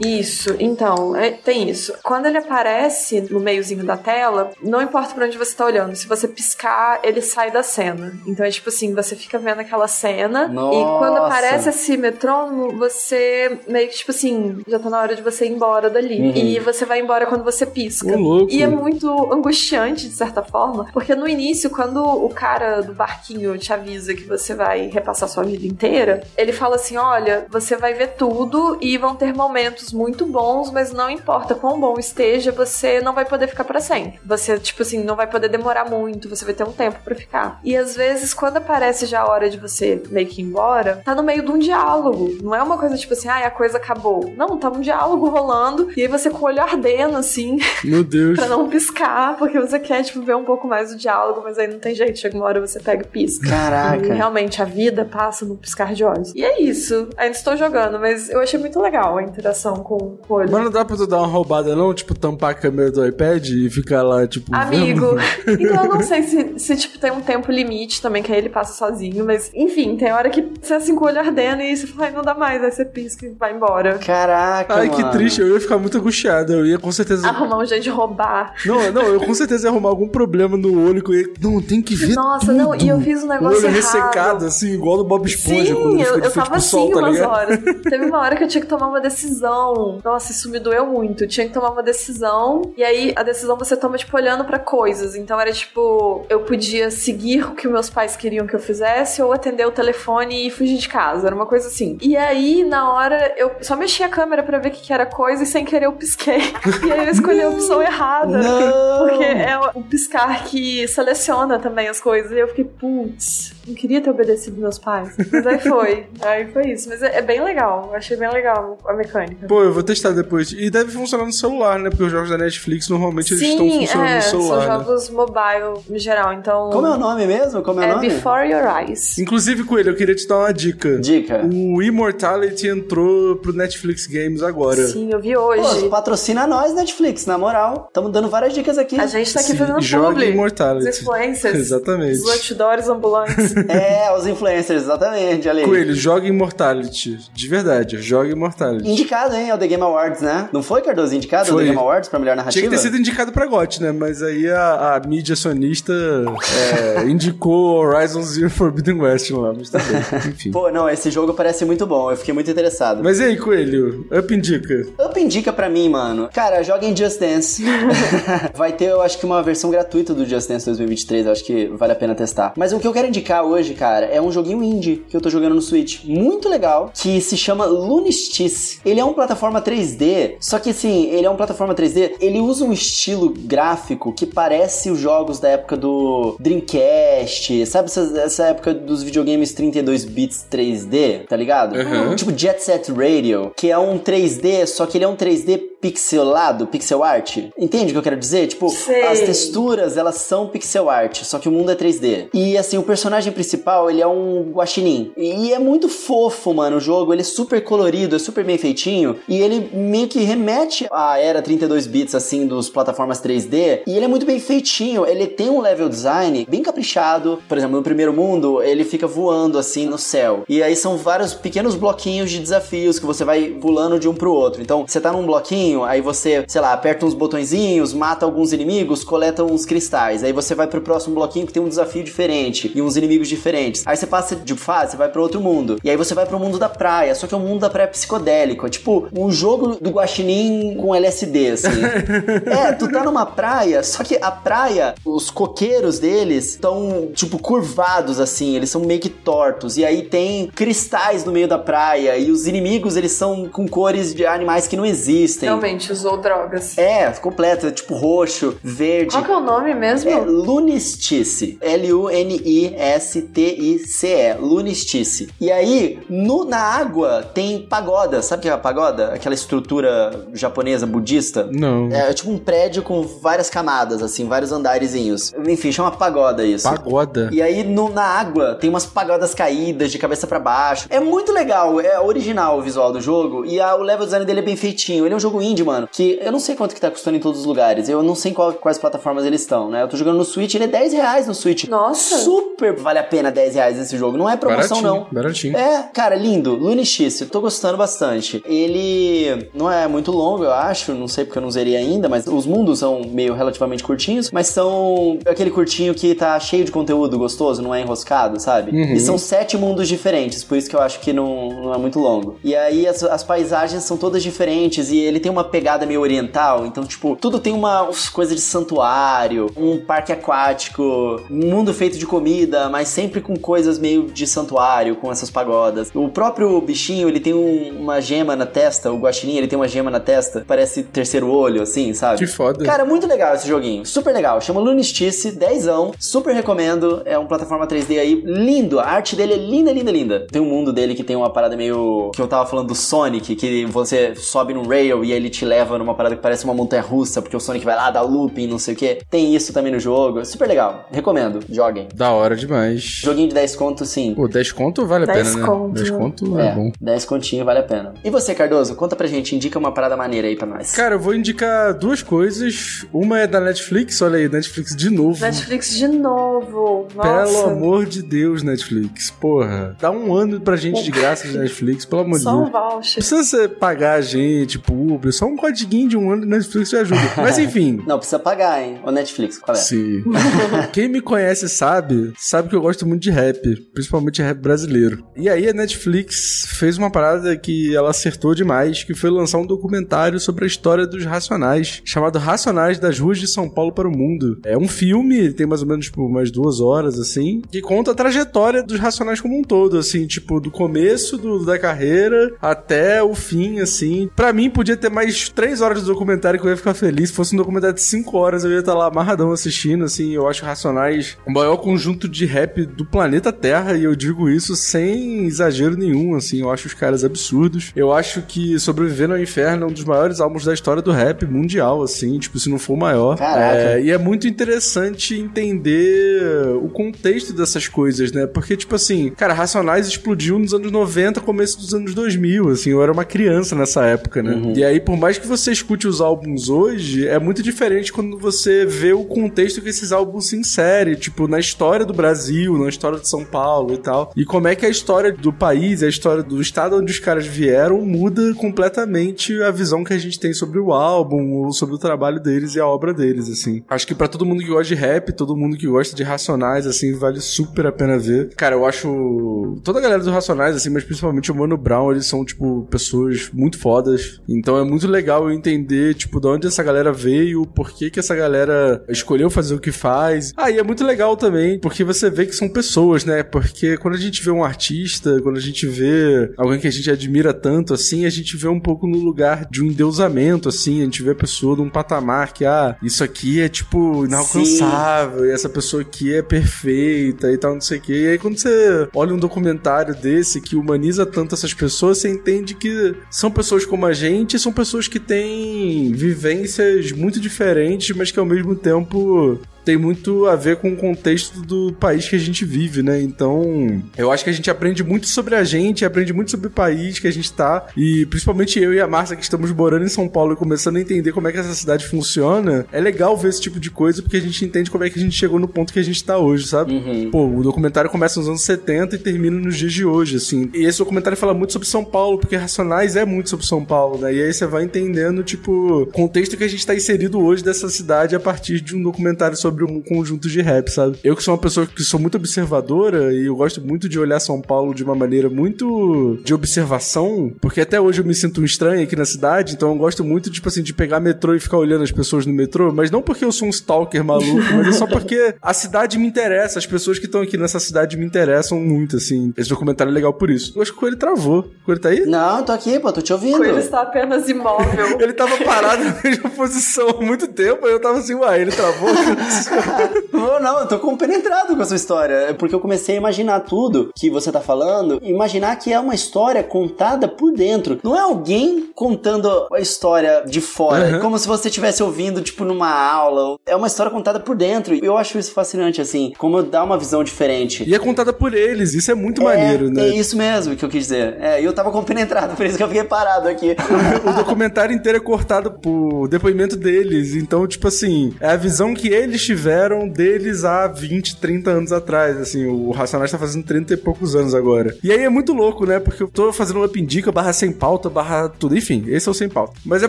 [0.00, 1.94] Isso, então, é- tem isso.
[2.02, 6.06] Quando ele aparece no meiozinho da tela, não importa pra onde você tá olhando, se
[6.06, 8.12] você piscar, ele sai da cena.
[8.26, 11.26] Então é tipo assim, você fica vendo aquela cena e quando Nossa.
[11.26, 15.50] aparece esse metrônomo, você meio que tipo assim, já tá na hora de você ir
[15.52, 16.20] embora dali.
[16.20, 16.32] Uhum.
[16.34, 18.16] E você vai embora quando você pisca.
[18.16, 18.50] Louco.
[18.50, 23.56] E é muito angustiante, de certa forma, porque no início, quando o cara do barquinho
[23.58, 27.92] te avisa que você vai repassar sua vida inteira, ele fala assim: olha, você vai
[27.94, 33.00] ver tudo e vão ter momentos muito bons, mas não importa quão bom esteja, você
[33.00, 34.20] não vai poder ficar pra sempre.
[34.24, 37.60] Você, tipo assim, não vai poder demorar muito, você vai ter um tempo pra ficar.
[37.64, 41.14] E às vezes, quando aparece já a hora de você meio que ir embora, tá
[41.14, 42.38] no meio de um diálogo.
[42.42, 44.32] Não é uma coisa tipo assim, ah, a coisa acabou.
[44.36, 48.38] Não, tá um diálogo rolando, e aí você com o olho ardendo, assim, Meu Deus.
[48.38, 51.66] Pra não piscar, porque você quer, tipo, ver um pouco mais do diálogo, mas aí
[51.68, 52.18] não tem jeito.
[52.18, 53.46] Chega uma hora você pega e pisca.
[53.46, 54.14] E Caraca.
[54.14, 56.34] realmente a vida passa no piscar de olhos.
[56.34, 57.08] E é isso.
[57.16, 60.50] Ainda estou jogando, mas eu achei muito legal a interação com o olho.
[60.50, 61.92] Mas não dá pra tu dar uma roubada, não?
[61.94, 64.54] Tipo, tampar a câmera do iPad e ficar lá, tipo.
[64.54, 65.16] Amigo,
[65.46, 65.60] vendo?
[65.60, 68.48] então eu não sei se, se, tipo, tem um tempo limite também, que aí ele
[68.48, 71.86] passa sozinho, mas enfim, tem hora que você assim com o olho ardendo e você
[71.86, 73.98] fala, ai, não dá mais, aí você pisca e vai embora.
[73.98, 75.12] Caraca, Ai, que mano.
[75.12, 76.52] triste, eu ia ficar muito angustiado.
[76.52, 77.28] Eu ia com certeza.
[77.28, 78.54] Arrumar um jeito de roubar.
[78.66, 81.30] Não, não, eu com certeza ia arrumar algum problema no olho que eu ia.
[81.40, 82.14] Não, tem que ver.
[82.14, 82.56] Nossa, tudo.
[82.58, 83.74] não, e eu fiz um O negócio olho errado.
[83.76, 87.12] ressecado, assim, igual do Bob Esponja, Sim, eu, eu tava pro assim sol, tá umas
[87.14, 87.30] ligado?
[87.30, 87.58] horas.
[87.88, 89.69] Teve uma hora que eu tinha que tomar uma decisão.
[90.04, 91.24] Nossa, isso me doeu muito.
[91.24, 92.72] Eu tinha que tomar uma decisão.
[92.76, 95.14] E aí, a decisão você toma, tipo, olhando pra coisas.
[95.14, 99.32] Então era tipo, eu podia seguir o que meus pais queriam que eu fizesse, ou
[99.32, 101.26] atender o telefone e fugir de casa.
[101.26, 101.98] Era uma coisa assim.
[102.00, 105.06] E aí, na hora, eu só mexi a câmera pra ver o que, que era
[105.06, 106.40] coisa e sem querer eu pisquei.
[106.86, 108.38] E aí eu escolhi a opção errada.
[108.38, 109.08] Não!
[109.08, 112.32] Porque é o piscar que seleciona também as coisas.
[112.32, 115.14] E eu fiquei, putz, não queria ter obedecido meus pais.
[115.30, 116.06] Mas aí foi.
[116.20, 116.88] Aí foi isso.
[116.88, 117.88] Mas é, é bem legal.
[117.90, 119.46] Eu achei bem legal a mecânica.
[119.50, 120.52] Pô, eu vou testar depois.
[120.52, 121.90] E deve funcionar no celular, né?
[121.90, 124.48] Porque os jogos da Netflix normalmente eles estão Sim, funcionando é, no celular.
[124.48, 124.84] são né?
[124.84, 126.70] jogos mobile em geral, então...
[126.70, 127.60] Como é o nome mesmo?
[127.60, 128.08] Como é, o É nome?
[128.10, 129.18] Before Your Eyes.
[129.18, 131.00] Inclusive, Coelho, eu queria te dar uma dica.
[131.00, 131.44] Dica.
[131.52, 134.86] O Immortality entrou pro Netflix Games agora.
[134.86, 135.88] Sim, eu vi Pô, hoje.
[135.88, 137.86] patrocina nós, Netflix, na moral.
[137.88, 139.00] Estamos dando várias dicas aqui.
[139.00, 140.30] A gente tá aqui Sim, fazendo joga publi.
[140.30, 140.90] Immortality.
[140.90, 141.58] Os influencers.
[141.58, 142.18] Exatamente.
[142.20, 143.52] Os outdoors ambulantes.
[143.68, 145.66] É, os influencers, exatamente, olha aí.
[145.66, 147.18] Coelho, joga Immortality.
[147.32, 148.88] De verdade, joga Immortality.
[148.88, 150.48] Indicado, hein, ao The Game Awards, né?
[150.52, 151.64] Não foi, Cardoso, indicado ao Foi.
[151.64, 152.60] The Game Awards pra melhor narrativa?
[152.60, 153.92] Tinha que ter sido indicado pra GOT, né?
[153.92, 159.78] Mas aí a, a mídia acionista é, indicou Horizon Zero Forbidden West lá, mas tá
[159.78, 160.00] bem.
[160.32, 160.50] Enfim.
[160.50, 163.02] Pô, não, esse jogo parece muito bom, eu fiquei muito interessado.
[163.02, 164.06] Mas e aí, Coelho?
[164.10, 164.86] Up indica.
[164.98, 166.28] Up indica pra mim, mano.
[166.32, 167.64] Cara, joguem Just Dance.
[168.54, 171.66] Vai ter, eu acho que uma versão gratuita do Just Dance 2023, eu acho que
[171.68, 172.52] vale a pena testar.
[172.56, 175.30] Mas o que eu quero indicar hoje, cara, é um joguinho indie que eu tô
[175.30, 176.04] jogando no Switch.
[176.04, 178.80] Muito legal, que se chama Lunistice.
[178.84, 182.64] Ele é um plataforma 3D, só que assim, ele é um plataforma 3D, ele usa
[182.64, 188.74] um estilo gráfico que parece os jogos da época do Dreamcast, sabe essa, essa época
[188.74, 191.76] dos videogames 32 bits 3D, tá ligado?
[191.76, 192.16] Uhum.
[192.16, 196.66] Tipo Jet Set Radio, que é um 3D, só que ele é um 3D pixelado,
[196.66, 197.38] pixel art.
[197.58, 198.46] Entende o que eu quero dizer?
[198.46, 199.02] Tipo, Sei.
[199.02, 202.28] as texturas, elas são pixel art, só que o mundo é 3D.
[202.34, 205.12] E assim, o personagem principal, ele é um guaxinim.
[205.16, 207.12] E é muito fofo, mano, o jogo.
[207.12, 209.16] Ele é super colorido, é super bem feitinho.
[209.28, 213.82] E ele meio que remete à era 32 bits, assim, dos plataformas 3D.
[213.86, 215.06] E ele é muito bem feitinho.
[215.06, 217.42] Ele tem um level design bem caprichado.
[217.48, 220.44] Por exemplo, no primeiro mundo, ele fica voando, assim, no céu.
[220.48, 224.32] E aí são vários pequenos bloquinhos de desafios que você vai pulando de um pro
[224.32, 224.60] outro.
[224.62, 229.04] Então, você tá num bloquinho, aí você, sei lá, aperta uns botõezinhos, mata alguns inimigos,
[229.04, 230.22] coleta uns cristais.
[230.24, 233.82] Aí você vai pro próximo bloquinho que tem um desafio diferente e uns inimigos diferentes.
[233.86, 235.78] Aí você passa de fase, você vai pro outro mundo.
[235.82, 237.88] E aí você vai pro mundo da praia, só que é um mundo da praia
[237.88, 238.66] psicodélico.
[238.66, 241.68] É tipo um jogo do guaxinim com LSD, assim.
[242.46, 248.20] é, tu tá numa praia, só que a praia, os coqueiros deles estão, tipo, curvados,
[248.20, 248.56] assim.
[248.56, 249.76] Eles são meio que tortos.
[249.76, 252.16] E aí tem cristais no meio da praia.
[252.16, 255.48] E os inimigos, eles são com cores de animais que não existem.
[255.60, 256.76] Realmente usou drogas.
[256.78, 259.12] É, completo, é tipo roxo, verde.
[259.12, 260.10] Qual que é o nome mesmo?
[260.10, 261.58] É Lunistice.
[261.60, 264.34] L-U-N-I-S-T-I-C-E.
[264.40, 265.28] Lunistice.
[265.40, 268.22] E aí, no, na água tem pagoda.
[268.22, 269.12] Sabe o que é a pagoda?
[269.12, 271.48] Aquela estrutura japonesa, budista.
[271.52, 271.88] Não.
[271.92, 275.32] É, tipo um prédio com várias camadas, assim, vários andarezinhos.
[275.46, 276.64] Enfim, chama pagoda isso.
[276.68, 277.28] Pagoda.
[277.32, 280.86] E aí no- na água tem umas pagodas caídas de cabeça pra baixo.
[280.88, 284.40] É muito legal, é original o visual do jogo e a- o level design dele
[284.40, 285.04] é bem feitinho.
[285.04, 287.20] Ele é um jogo indie, mano, que eu não sei quanto que tá custando em
[287.20, 287.88] todos os lugares.
[287.88, 289.82] Eu não sei qual- quais plataformas eles estão, né?
[289.82, 291.64] Eu tô jogando no Switch, ele é 10 reais no Switch.
[291.68, 292.18] Nossa.
[292.18, 294.16] Super vale a pena 10 reais esse jogo.
[294.16, 295.06] Não é promoção, baratinho, não.
[295.12, 295.56] Baratinho.
[295.56, 296.54] É, cara, lindo.
[296.54, 298.42] Lune X, eu tô gostando bastante.
[298.46, 302.26] Ele não é muito longo, eu acho, não sei porque eu não zerei ainda, mas
[302.26, 307.18] os mundos são meio relativamente curtinhos, mas são aquele curtinho que tá cheio de conteúdo
[307.18, 308.70] gostoso, não é enroscado, sabe?
[308.70, 308.92] Uhum.
[308.94, 311.98] E são sete mundos diferentes, por isso que eu acho que não, não é muito
[311.98, 312.36] longo.
[312.44, 316.66] E aí as, as paisagens são todas diferentes e ele tem uma pegada meio oriental,
[316.66, 320.82] então, tipo, tudo tem uma coisa de santuário, um parque aquático,
[321.30, 325.90] um mundo feito de comida, mas sempre com coisas meio de santuário, com essas pagodas.
[325.94, 329.68] O próprio bichinho, ele tem um- uma gema na testa, o guaxinim, ele tem uma
[329.68, 332.18] gema na testa, parece terceiro olho, assim, sabe?
[332.18, 332.64] Que foda.
[332.64, 333.84] Cara, muito legal esse joguinho.
[333.86, 334.40] Super legal.
[334.40, 335.66] Chama Lunistice, 10
[335.98, 337.02] Super recomendo.
[337.04, 338.80] É um plataforma 3D aí lindo.
[338.80, 340.26] A arte dele é linda, linda, linda.
[340.30, 342.10] Tem um mundo dele que tem uma parada meio.
[342.14, 345.44] que eu tava falando do Sonic, que você sobe num rail e aí ele te
[345.44, 348.46] leva numa parada que parece uma montanha russa, porque o Sonic vai lá, dá looping,
[348.48, 348.98] não sei o que.
[349.08, 350.24] Tem isso também no jogo.
[350.24, 350.88] Super legal.
[350.90, 351.40] Recomendo.
[351.48, 351.88] Joguem.
[351.94, 352.82] Da hora demais.
[352.82, 354.14] Joguinho de 10 conto, sim.
[354.14, 355.46] Pô, 10 conto vale a 10 pena, né?
[355.46, 355.98] conto, 10 né?
[355.98, 356.72] conto é, É, bom.
[356.80, 357.94] 10 continho vale a pena.
[358.04, 358.74] E você, Cardoso?
[358.74, 360.72] Conta pra gente, indica uma parada maneira aí pra nós.
[360.72, 362.84] Cara, eu vou indicar duas coisas.
[362.92, 365.20] Uma é da Netflix, olha aí, Netflix de novo.
[365.24, 366.86] Netflix de novo.
[366.90, 367.50] Pelo Nossa.
[367.50, 369.10] amor de Deus, Netflix.
[369.10, 372.48] Porra, dá um ano pra gente de graça de Netflix, pelo amor de Só Deus.
[372.48, 372.94] um voucher.
[372.94, 376.76] Precisa você pagar a gente, público, só um codiguinho de um ano de Netflix te
[376.76, 377.00] ajuda.
[377.18, 377.82] Mas enfim.
[377.86, 378.80] Não, precisa pagar, hein?
[378.84, 379.60] O Netflix, qual é?
[379.60, 380.02] Sim.
[380.72, 383.38] Quem me conhece sabe, sabe que eu gosto muito de rap,
[383.72, 385.04] principalmente rap brasileiro.
[385.16, 389.46] E aí a Netflix fez uma parada que ela acertou demais, que foi lançar um
[389.46, 393.90] documentário sobre a história dos Racionais, chamado Racionais das Ruas de São Paulo para o
[393.90, 394.38] Mundo.
[394.44, 397.94] É um filme, tem mais ou menos tipo umas duas horas assim, que conta a
[397.94, 403.14] trajetória dos Racionais como um todo, assim, tipo do começo do- da carreira até o
[403.14, 404.08] fim, assim.
[404.16, 404.99] Pra mim podia ter mais
[405.34, 407.10] três horas de documentário que eu ia ficar feliz.
[407.10, 410.12] Se fosse um documentário de cinco horas eu ia estar lá amarradão assistindo, assim.
[410.12, 414.56] Eu acho Racionais o maior conjunto de rap do planeta Terra e eu digo isso
[414.56, 416.40] sem exagero nenhum, assim.
[416.40, 417.72] Eu acho os caras absurdos.
[417.74, 421.24] Eu acho que Sobrevivendo ao Inferno é um dos maiores álbuns da história do rap
[421.26, 423.16] mundial, assim, tipo, se não for o maior.
[423.20, 428.26] É, e é muito interessante entender o contexto dessas coisas, né?
[428.26, 432.82] Porque, tipo assim, cara, Racionais explodiu nos anos 90, começo dos anos 2000, assim, eu
[432.82, 434.32] era uma criança nessa época, né?
[434.32, 434.52] Uhum.
[434.56, 438.66] E aí, por mais que você escute os álbuns hoje, é muito diferente quando você
[438.66, 442.98] vê o contexto que esses álbuns se inserem, tipo, na história do Brasil, na história
[442.98, 444.12] de São Paulo e tal.
[444.16, 447.24] E como é que a história do país, a história do estado onde os caras
[447.24, 451.78] vieram, muda completamente a visão que a gente tem sobre o álbum, ou sobre o
[451.78, 453.62] trabalho deles e a obra deles, assim.
[453.68, 456.66] Acho que pra todo mundo que gosta de rap, todo mundo que gosta de Racionais,
[456.66, 458.34] assim, vale super a pena ver.
[458.34, 459.56] Cara, eu acho.
[459.62, 463.30] Toda a galera dos Racionais, assim, mas principalmente o Mano Brown, eles são, tipo, pessoas
[463.32, 464.20] muito fodas.
[464.28, 468.00] Então é muito legal eu entender, tipo, de onde essa galera veio, por que que
[468.00, 470.32] essa galera escolheu fazer o que faz.
[470.36, 473.22] Ah, e é muito legal também, porque você vê que são pessoas, né?
[473.22, 476.90] Porque quando a gente vê um artista, quando a gente vê alguém que a gente
[476.90, 480.84] admira tanto, assim, a gente vê um pouco no lugar de um endeusamento, assim, a
[480.84, 485.48] gente vê a pessoa num patamar que, ah, isso aqui é, tipo, inalcançável, e essa
[485.48, 487.92] pessoa aqui é perfeita e tal, não sei o quê.
[487.92, 492.54] E aí quando você olha um documentário desse que humaniza tanto essas pessoas, você entende
[492.54, 498.18] que são pessoas como a gente, são pessoas que têm vivências muito diferentes, mas que
[498.18, 499.38] ao mesmo tempo
[499.70, 503.00] tem muito a ver com o contexto do país que a gente vive, né?
[503.00, 506.50] Então, eu acho que a gente aprende muito sobre a gente, aprende muito sobre o
[506.50, 509.88] país que a gente tá, e principalmente eu e a Márcia que estamos morando em
[509.88, 513.28] São Paulo e começando a entender como é que essa cidade funciona, é legal ver
[513.28, 515.46] esse tipo de coisa porque a gente entende como é que a gente chegou no
[515.46, 516.72] ponto que a gente tá hoje, sabe?
[516.72, 517.10] Uhum.
[517.12, 520.50] Pô, o documentário começa nos anos 70 e termina nos dias de hoje, assim.
[520.52, 523.98] E esse documentário fala muito sobre São Paulo, porque Racionais é muito sobre São Paulo,
[523.98, 524.12] né?
[524.12, 527.68] E aí você vai entendendo, tipo, o contexto que a gente tá inserido hoje dessa
[527.68, 530.98] cidade a partir de um documentário sobre um conjunto de rap, sabe?
[531.02, 534.20] Eu que sou uma pessoa que sou muito observadora e eu gosto muito de olhar
[534.20, 538.44] São Paulo de uma maneira muito de observação, porque até hoje eu me sinto um
[538.44, 541.58] estranho aqui na cidade, então eu gosto muito, tipo assim, de pegar metrô e ficar
[541.58, 544.72] olhando as pessoas no metrô, mas não porque eu sou um stalker maluco, mas é
[544.72, 548.60] só porque a cidade me interessa, as pessoas que estão aqui nessa cidade me interessam
[548.60, 549.32] muito, assim.
[549.36, 550.52] Esse documentário é legal por isso.
[550.56, 551.40] Eu acho que o Coelho travou.
[551.40, 552.04] O Coelho tá aí?
[552.06, 553.38] Não, tô aqui, pô, tô te ouvindo.
[553.38, 555.00] Coelho está apenas imóvel.
[555.00, 558.50] Ele tava parado na mesma posição há muito tempo, aí eu tava assim, uai, ele
[558.50, 558.90] travou?
[560.12, 562.14] Não, não, eu tô compenetrado com a sua história.
[562.14, 565.94] É porque eu comecei a imaginar tudo que você tá falando, imaginar que é uma
[565.94, 567.78] história contada por dentro.
[567.82, 571.00] Não é alguém contando a história de fora, Uhum.
[571.00, 573.38] como se você estivesse ouvindo, tipo, numa aula.
[573.46, 574.74] É uma história contada por dentro.
[574.74, 577.64] E eu acho isso fascinante, assim, como dá uma visão diferente.
[577.66, 579.88] E é contada por eles, isso é muito é, maneiro, né?
[579.88, 581.16] É isso mesmo que eu quis dizer.
[581.20, 583.56] É, eu tava compenetrado, por isso que eu fiquei parado aqui.
[584.04, 587.14] o documentário inteiro é cortado por depoimento deles.
[587.14, 592.16] Então, tipo assim, é a visão que eles tiveram deles há 20, 30 anos atrás.
[592.16, 594.76] Assim, o Racionais tá fazendo 30 e poucos anos agora.
[594.82, 595.78] E aí é muito louco, né?
[595.78, 598.56] Porque eu tô fazendo uma pindica barra sem pauta, barra tudo.
[598.56, 599.54] Enfim, esse é o sem pauta.
[599.64, 599.88] Mas é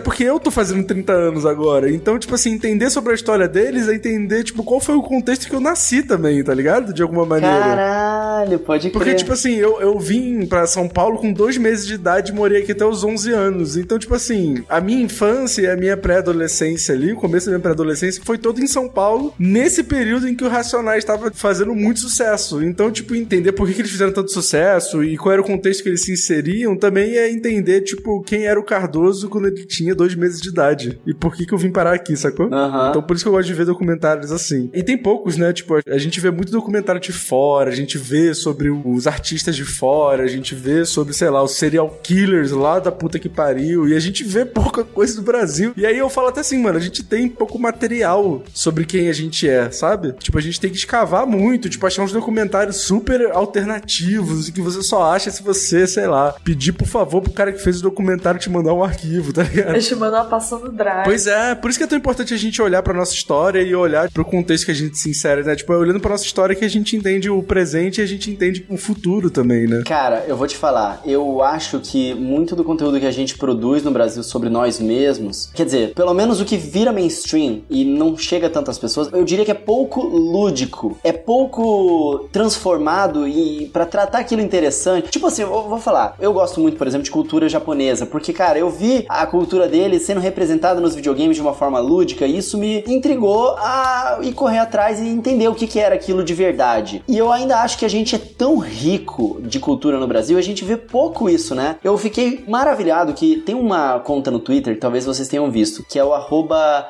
[0.00, 1.90] porque eu tô fazendo 30 anos agora.
[1.90, 5.48] Então, tipo assim, entender sobre a história deles é entender, tipo, qual foi o contexto
[5.48, 6.94] que eu nasci também, tá ligado?
[6.94, 7.58] De alguma maneira.
[7.58, 8.92] Caralho, pode crer.
[8.92, 12.34] Porque, tipo assim, eu, eu vim pra São Paulo com dois meses de idade e
[12.34, 13.76] morei aqui até os 11 anos.
[13.76, 17.60] Então, tipo assim, a minha infância e a minha pré-adolescência ali, o começo da minha
[17.62, 22.00] pré-adolescência, foi todo em São Paulo, nesse período em que o Racionais estava fazendo muito
[22.00, 22.62] sucesso.
[22.62, 25.82] Então, tipo, entender por que, que eles fizeram tanto sucesso e qual era o contexto
[25.82, 29.94] que eles se inseriam também é entender, tipo, quem era o Cardoso quando ele tinha
[29.94, 31.00] dois meses de idade.
[31.06, 32.52] E por que, que eu vim parar aqui, sacou?
[32.52, 32.90] Aham.
[32.90, 34.70] Então, por isso que eu gosto de ver documentários assim.
[34.72, 35.52] E tem poucos, né?
[35.52, 39.64] Tipo, a gente vê muito documentário de fora, a gente vê sobre os artistas de
[39.64, 43.88] fora, a gente vê sobre, sei lá, os serial killers lá da puta que pariu,
[43.88, 45.72] e a gente vê pouca coisa do Brasil.
[45.76, 49.12] E aí eu falo até assim, mano, a gente tem pouco material sobre quem a
[49.12, 50.12] gente é, sabe?
[50.12, 54.60] Tipo, a gente tem que escavar muito, tipo, achar uns documentários super alternativos e que
[54.60, 57.82] você só acha se você, sei lá, pedir por favor pro cara que fez o
[57.82, 59.74] documentário te mandar um arquivo, tá ligado?
[59.76, 61.04] Eu te mando uma passando drive.
[61.04, 63.74] Pois é, por isso que é tão importante a gente olhar pra nossa história e
[63.74, 65.54] olhar pro contexto que a gente se insere, né?
[65.54, 68.30] Tipo, é olhando pra nossa história que a gente entende o presente e a gente
[68.30, 69.82] entende o futuro também, né?
[69.86, 73.82] Cara, eu vou te falar, eu acho que muito do conteúdo que a gente produz
[73.82, 78.16] no Brasil sobre nós mesmos, quer dizer, pelo menos o que vira mainstream e não
[78.16, 83.84] chega a tantas pessoas, eu diria que é pouco lúdico, é pouco transformado e para
[83.84, 85.10] tratar aquilo interessante.
[85.10, 88.58] Tipo assim, eu vou falar, eu gosto muito, por exemplo, de cultura japonesa, porque cara,
[88.58, 92.56] eu vi a cultura dele sendo representada nos videogames de uma forma lúdica e isso
[92.56, 97.02] me intrigou a ir correr atrás e entender o que, que era aquilo de verdade.
[97.06, 100.42] E eu ainda acho que a gente é tão rico de cultura no Brasil, a
[100.42, 101.76] gente vê pouco isso, né?
[101.82, 106.04] Eu fiquei maravilhado que tem uma conta no Twitter, talvez vocês tenham visto, que é
[106.04, 106.12] o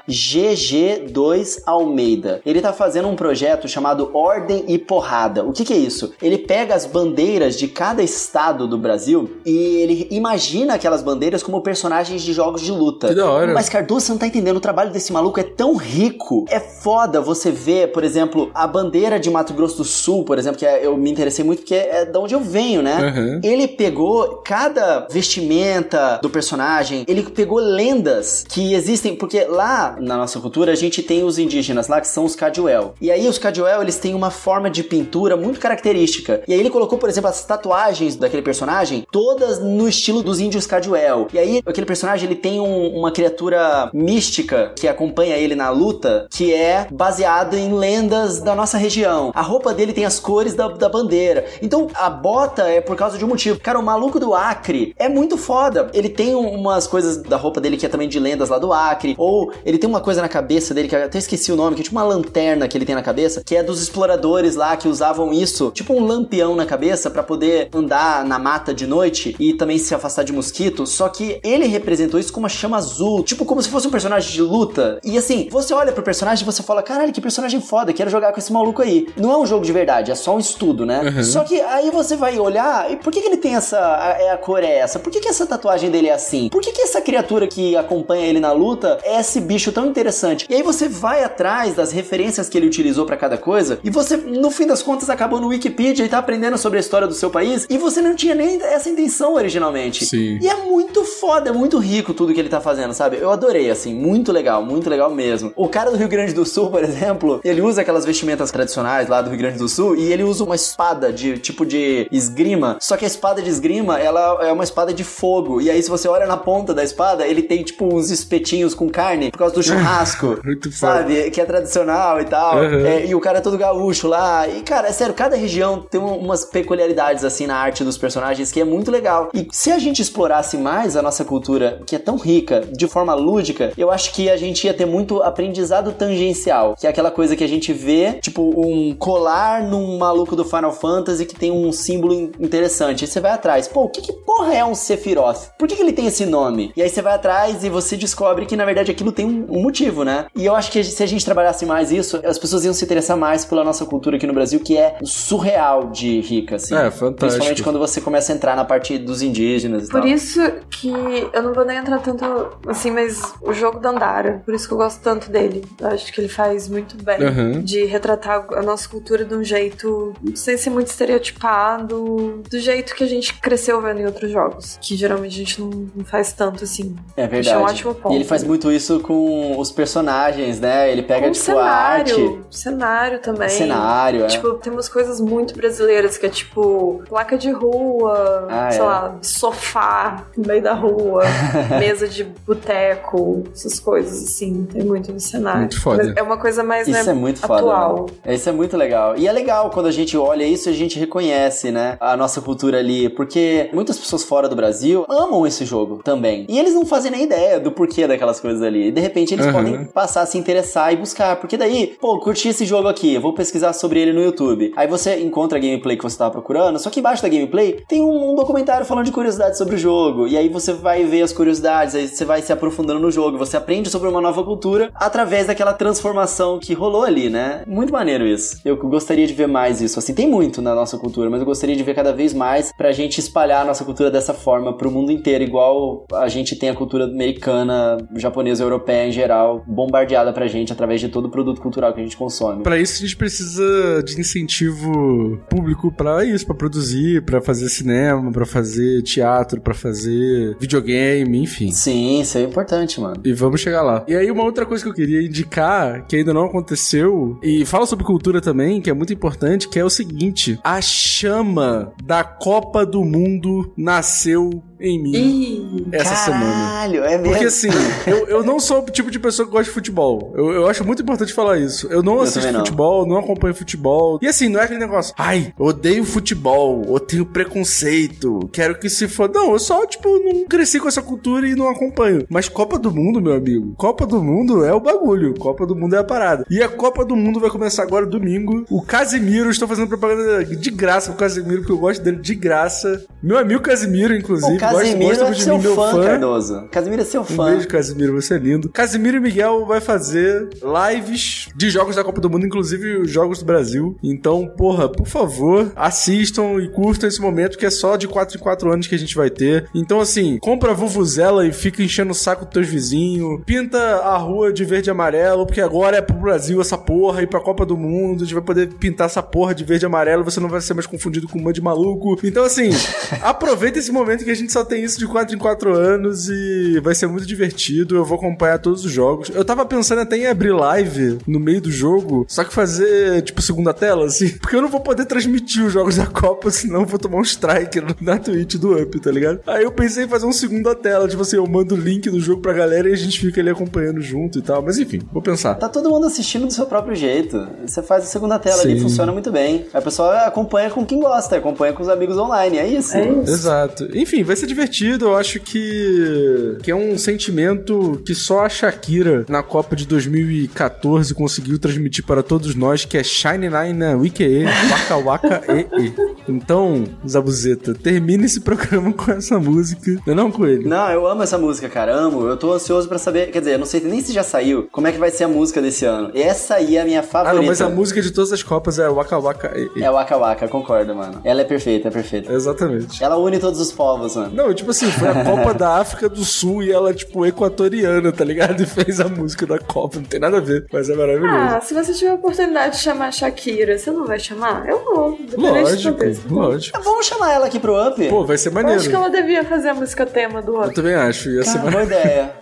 [0.08, 2.40] @gg2almeida Almeida.
[2.44, 5.44] Ele tá fazendo um projeto chamado Ordem e Porrada.
[5.44, 6.12] O que, que é isso?
[6.22, 11.60] Ele pega as bandeiras de cada estado do Brasil e ele imagina aquelas bandeiras como
[11.60, 13.08] personagens de jogos de luta.
[13.08, 13.52] Que da hora.
[13.52, 16.44] Mas Cardoso, você não tá entendendo, o trabalho desse maluco é tão rico.
[16.48, 20.58] É foda você ver, por exemplo, a bandeira de Mato Grosso do Sul, por exemplo,
[20.58, 23.12] que é, eu me interessei muito porque é da onde eu venho, né?
[23.16, 23.40] Uhum.
[23.42, 30.40] Ele pegou cada vestimenta do personagem, ele pegou lendas que existem, porque lá na nossa
[30.40, 32.94] cultura a gente tem os indígenas lá que são os Cadwell.
[33.00, 36.42] E aí os Cadwell, eles têm uma forma de pintura muito característica.
[36.46, 40.66] E aí ele colocou, por exemplo, as tatuagens daquele personagem todas no estilo dos índios
[40.66, 41.28] Cadwell.
[41.32, 46.26] E aí aquele personagem, ele tem um- uma criatura mística que acompanha ele na luta,
[46.30, 49.30] que é baseado em lendas da nossa região.
[49.34, 51.46] A roupa dele tem as cores da, da bandeira.
[51.62, 53.59] Então a bota é por causa de um motivo.
[53.61, 55.90] Cara, o maluco do Acre é muito foda.
[55.94, 58.72] Ele tem um- umas coisas da roupa dele que é também de lendas lá do
[58.72, 59.14] Acre.
[59.18, 61.82] Ou ele tem uma coisa na cabeça dele que eu até esqueci o nome, que
[61.82, 64.88] é tipo uma lanterna que ele tem na cabeça, que é dos exploradores lá que
[64.88, 69.55] usavam isso, tipo um lampião na cabeça pra poder andar na mata de noite e
[69.55, 70.86] também se afastar de mosquito.
[70.86, 74.32] Só que ele representou isso com uma chama azul, tipo como se fosse um personagem
[74.32, 74.99] de luta.
[75.05, 78.32] E assim, você olha pro personagem e você fala: caralho, que personagem foda, quero jogar
[78.32, 79.09] com esse maluco aí.
[79.16, 81.22] Não é um jogo de verdade, é só um estudo, né?
[81.22, 83.78] Só que aí você vai olhar, e por que, que ele tem essa.
[83.78, 84.99] A, é, a cor é essa?
[84.99, 86.49] Por que, que essa tatuagem dele é assim?
[86.49, 90.47] Por que, que essa criatura que acompanha ele na luta é esse bicho tão interessante?
[90.49, 94.16] E aí você vai atrás das referências que ele utilizou pra cada coisa, e você,
[94.16, 97.30] no fim das contas, acabou no Wikipedia e tá aprendendo sobre a história do seu
[97.30, 100.04] país, e você não tinha nem essa intenção originalmente.
[100.04, 100.38] Sim.
[100.40, 103.18] E é muito foda, é muito rico tudo que ele tá fazendo, sabe?
[103.18, 105.52] Eu adorei, assim, muito legal, muito legal mesmo.
[105.56, 109.22] O cara do Rio Grande do Sul, por exemplo, ele usa aquelas vestimentas tradicionais lá
[109.22, 112.76] do Rio Grande do Sul e ele usa uma espada de tipo de esgrima.
[112.80, 115.60] Só que a espada de esgrima, ela é uma espada de fogo.
[115.60, 118.88] E aí, se você olha na ponta da espada, ele tem tipo uns espetinhos com
[118.88, 120.38] carne por causa do churrasco.
[120.44, 120.98] Muito foda.
[120.98, 121.30] sabe?
[121.30, 122.56] Que é tradicional e tal.
[122.58, 122.86] Uhum.
[122.86, 124.46] É, e o cara é todo gaúcho lá.
[124.48, 128.50] E, cara, é sério, cada região tem um- umas peculiaridades assim na arte dos personagens
[128.52, 129.30] que é muito legal.
[129.34, 133.14] E se a gente explorasse mais a nossa cultura, que é tão rica, de forma
[133.14, 137.36] lúdica, eu acho que a gente ia ter muito aprendizado tangencial, que é aquela coisa
[137.36, 141.72] que a gente vê, tipo um colar num maluco do Final Fantasy que tem um
[141.72, 143.04] símbolo in- interessante.
[143.04, 145.50] Aí você vai atrás, pô, o que, que porra é um Sephiroth?
[145.58, 146.72] Por que, que ele tem esse nome?
[146.76, 149.62] E aí você vai atrás e você descobre que na verdade aquilo tem um, um
[149.62, 150.26] motivo, né?
[150.34, 153.16] E eu acho que se a gente trabalhasse mais isso, as pessoas iam se interessar
[153.16, 156.74] mais pela nossa cultura aqui no Brasil, que é surreal de rica, assim.
[156.74, 157.16] É, fantástico.
[157.18, 160.09] Principalmente quando você começa a entrar na parte dos indígenas e Por tal.
[160.09, 160.40] isso
[160.70, 160.90] que
[161.32, 162.24] eu não vou nem entrar tanto
[162.66, 165.64] assim, mas o jogo da Andara, por isso que eu gosto tanto dele.
[165.80, 167.61] Eu acho que ele faz muito bem Uhum.
[167.62, 173.05] de retratar a nossa cultura de um jeito sem ser muito estereotipado, do jeito que
[173.05, 176.64] a gente cresceu vendo em outros jogos, que geralmente a gente não, não faz tanto
[176.64, 176.96] assim.
[177.16, 177.57] É Acho verdade.
[177.59, 178.12] um ótimo ponto.
[178.12, 180.90] E ele faz muito isso com os personagens, né?
[180.90, 183.49] Ele pega, Com tipo, a arte, cenário, cenário também.
[183.49, 184.26] cenário, é.
[184.26, 188.84] Tipo, tem umas coisas muito brasileiras que é tipo placa de rua, Ah, sei é.
[188.84, 191.22] lá, sofá no meio da rua,
[191.78, 194.66] mesa de boteco, essas coisas assim.
[194.72, 195.61] Tem muito no cenário.
[195.61, 196.05] Muito foda.
[196.05, 197.61] Mas É uma coisa mais, Isso né, é muito foda.
[197.61, 198.07] atual.
[198.24, 198.34] né?
[198.34, 199.16] Isso é muito legal.
[199.16, 201.97] E é legal quando a gente olha isso e a gente reconhece, né?
[202.01, 203.09] A nossa cultura ali.
[203.09, 206.47] Porque muitas pessoas fora do Brasil amam esse jogo também.
[206.49, 208.88] E eles não fazem nem ideia do porquê daquelas coisas ali.
[208.88, 209.53] E de repente eles Uhum.
[209.53, 211.31] podem passar a se interessar e buscar.
[211.36, 214.72] Porque daí, pô, curti esse jogo aqui, vou pesquisar sobre ele no YouTube.
[214.76, 218.02] Aí você encontra a gameplay que você tava procurando, só que embaixo da gameplay tem
[218.02, 220.26] um, um documentário falando de curiosidades sobre o jogo.
[220.26, 223.56] E aí você vai ver as curiosidades, aí você vai se aprofundando no jogo, você
[223.56, 227.62] aprende sobre uma nova cultura através daquela transformação que rolou ali, né?
[227.66, 228.60] Muito maneiro isso.
[228.64, 229.98] Eu gostaria de ver mais isso.
[229.98, 232.92] Assim, tem muito na nossa cultura, mas eu gostaria de ver cada vez mais pra
[232.92, 236.74] gente espalhar a nossa cultura dessa forma pro mundo inteiro, igual a gente tem a
[236.74, 241.92] cultura americana, japonesa, europeia em geral, bombardeada pra gente através de todo o produto cultural
[241.92, 242.62] que a gente consome.
[242.62, 248.30] Pra isso a gente precisa de incentivo público pra isso, pra produzir, pra fazer cinema,
[248.32, 251.70] pra fazer teatro, pra fazer videogame, enfim.
[251.72, 253.20] Sim, isso é importante, mano.
[253.24, 254.04] E vamos chegar lá.
[254.06, 257.86] E aí, uma outra coisa que eu queria indicar, que ainda não aconteceu, e fala
[257.86, 262.84] sobre cultura também, que é muito importante, que é o seguinte: a chama da Copa
[262.84, 266.52] do Mundo nasceu em mim Ih, essa semana.
[266.52, 267.24] Caralho, é mesmo.
[267.24, 267.68] Porque assim,
[268.06, 270.32] eu, eu não sou o tipo de pessoa que gosta de futebol.
[270.36, 271.86] Eu, eu acho muito importante falar isso.
[271.88, 272.60] Eu não Eu assisto também não.
[272.60, 274.18] futebol, não acompanho futebol.
[274.20, 279.08] E assim, não é aquele negócio, ai, odeio futebol, eu tenho preconceito, quero que se
[279.08, 279.30] for.
[279.32, 282.26] Não, eu só, tipo, não cresci com essa cultura e não acompanho.
[282.28, 285.34] Mas Copa do Mundo, meu amigo, Copa do Mundo é o bagulho.
[285.38, 286.44] Copa do Mundo é a parada.
[286.50, 288.64] E a Copa do Mundo vai começar agora domingo.
[288.68, 293.04] O Casimiro, estou fazendo propaganda de graça pro Casimiro, porque eu gosto dele de graça.
[293.22, 296.04] Meu amigo Casimiro, inclusive, o Casimiro gosta, é gosta de seu mim, meu fã, fã.
[296.04, 296.68] Cardoso.
[296.70, 297.50] Casimiro é seu Um fã.
[297.50, 298.68] beijo, Casimiro, você é lindo.
[298.70, 303.38] Casimiro e Miguel vai fazer lives de jogos da Copa do Mundo, inclusive os jogos
[303.38, 303.96] do Brasil.
[304.02, 308.40] Então, porra, por favor, assistam e curtam esse momento que é só de 4 em
[308.40, 309.68] 4 anos que a gente vai ter.
[309.74, 313.40] Então, assim, compra a Vuvuzela e fica enchendo o saco dos teus vizinhos.
[313.46, 317.26] Pinta a rua de verde e amarelo, porque agora é pro Brasil essa porra e
[317.26, 318.22] pra Copa do Mundo.
[318.22, 320.74] A gente vai poder pintar essa porra de verde e amarelo, você não vai ser
[320.74, 322.16] mais confundido com um de maluco.
[322.24, 322.70] Então, assim,
[323.22, 326.80] aproveita esse momento que a gente só tem isso de 4 em 4 anos e
[326.80, 327.96] vai ser muito divertido.
[327.96, 329.30] Eu vou acompanhar todos os jogos.
[329.34, 333.40] Eu tava pensando até em abrir live no meio do jogo, só que fazer, tipo,
[333.42, 336.86] segunda tela, assim, porque eu não vou poder transmitir os jogos da Copa, senão eu
[336.86, 339.40] vou tomar um strike na Twitch do Up, tá ligado?
[339.46, 342.20] Aí eu pensei em fazer um segunda tela, tipo assim, eu mando o link do
[342.20, 344.62] jogo pra galera e a gente fica ali acompanhando junto e tal.
[344.62, 345.55] Mas enfim, vou pensar.
[345.55, 347.46] Tá todo mundo assistindo do seu próprio jeito.
[347.66, 348.82] Você faz a segunda tela ali, Sim.
[348.82, 349.66] funciona muito bem.
[349.72, 352.96] A pessoa acompanha com quem gosta, acompanha com os amigos online, é isso.
[352.96, 353.30] É isso.
[353.30, 353.88] Exato.
[353.94, 355.07] Enfim, vai ser divertido.
[355.07, 361.14] Eu acho que, que é um sentimento que só a Shakira, na Copa de 2014,
[361.14, 365.93] conseguiu transmitir para todos nós, que é Shine Nine Wiki Waka Waka E E.
[366.28, 369.93] Então, Zabuzeta, termine esse programa com essa música.
[370.07, 370.68] Não é não, Coelho?
[370.68, 372.26] Não, eu amo essa música, cara, amo.
[372.26, 374.86] Eu tô ansioso pra saber, quer dizer, eu não sei nem se já saiu, como
[374.86, 376.11] é que vai ser a música desse ano.
[376.14, 377.40] Essa aí é a minha Ah, favorita.
[377.40, 379.82] não, mas a música de todas as Copas é Waka Waka E E.
[379.82, 381.20] É Waka Waka, concordo, mano.
[381.24, 382.32] Ela é perfeita, é perfeita.
[382.32, 383.03] Exatamente.
[383.03, 384.31] Ela une todos os povos, mano.
[384.32, 388.24] Não, tipo assim, foi a Copa da África do Sul e ela, tipo, equatoriana, tá
[388.24, 388.62] ligado?
[388.62, 389.96] E fez a música da Copa.
[389.98, 391.34] Não tem nada a ver, mas é maravilhoso.
[391.34, 394.68] Ah, se você tiver a oportunidade de chamar a Shakira, você não vai chamar?
[394.68, 395.18] Eu vou.
[395.36, 395.98] lógico,
[396.30, 396.82] lógico.
[396.82, 398.08] Vamos chamar ela aqui pro Up?
[398.08, 398.80] Pô, vai ser Eu maneiro.
[398.80, 400.74] acho que ela devia fazer a música tema do Eu Up.
[400.74, 401.88] também acho, ia ser Cara, maneiro.
[401.90, 402.32] boa ideia.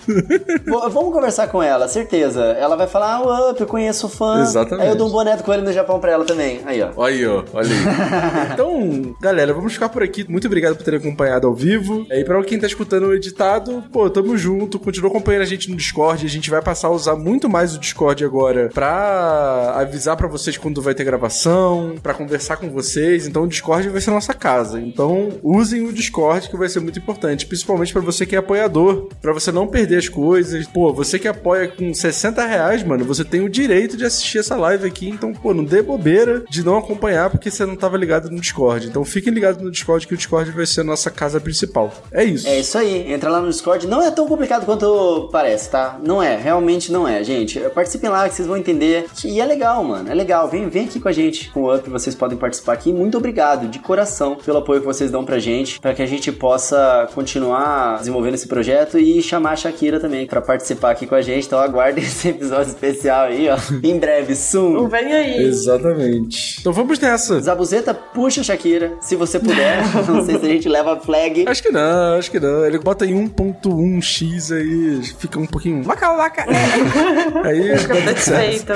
[0.91, 2.43] Vamos conversar com ela, certeza.
[2.59, 4.41] Ela vai falar, ah, o Up, eu conheço o fã.
[4.43, 4.85] Exatamente.
[4.85, 6.61] Aí eu dou um boné do coelho no Japão pra ela também.
[6.65, 6.91] Aí, ó.
[6.97, 8.51] Olha aí, ó, olha aí.
[8.55, 10.25] então, galera, vamos ficar por aqui.
[10.29, 11.80] Muito obrigado por terem acompanhado ao vivo.
[12.11, 14.79] E pra quem tá escutando o editado, pô, tamo junto.
[14.79, 16.25] Continua acompanhando a gente no Discord.
[16.25, 20.57] A gente vai passar a usar muito mais o Discord agora pra avisar pra vocês
[20.57, 23.27] quando vai ter gravação, pra conversar com vocês.
[23.27, 24.81] Então, o Discord vai ser nossa casa.
[24.81, 29.09] Então, usem o Discord que vai ser muito importante, principalmente pra você que é apoiador,
[29.21, 30.67] pra você não perder as coisas.
[30.67, 34.57] Pô, você que apoia com 60 reais, mano, você tem o direito de assistir essa
[34.57, 35.09] live aqui.
[35.09, 38.87] Então, pô, não dê bobeira de não acompanhar porque você não tava ligado no Discord.
[38.87, 41.70] Então, fiquem ligados no Discord que o Discord vai ser a nossa casa principal.
[42.13, 42.49] É isso.
[42.49, 43.87] É isso aí, entra lá no Discord.
[43.87, 45.99] Não é tão complicado quanto parece, tá?
[46.05, 47.59] Não é, realmente não é, gente.
[47.71, 49.07] Participem lá que vocês vão entender.
[49.25, 50.49] E é legal, mano, é legal.
[50.49, 52.93] Vem, vem aqui com a gente, com o Up, vocês podem participar aqui.
[52.93, 56.31] Muito obrigado, de coração, pelo apoio que vocês dão pra gente, pra que a gente
[56.33, 61.23] possa continuar desenvolvendo esse projeto e chamar a Shakira também pra participar aqui com a
[61.23, 61.47] gente.
[61.47, 63.57] Então aguardem esse episódio especial aí, ó.
[63.83, 64.89] Em breve, soon.
[64.89, 65.45] Vem aí.
[65.45, 66.61] Exatamente.
[66.61, 67.41] Então, vamos nessa.
[67.41, 69.83] Zabuzeta, puxa a Shakira, se você puder.
[70.09, 71.45] não sei se a gente leva a flag.
[71.49, 72.65] Acho Acho que não, acho que não.
[72.65, 75.83] Ele bota em 1.1x aí, fica um pouquinho.
[75.83, 76.47] Vaca, vaca!
[77.45, 78.73] aí fica perfeito.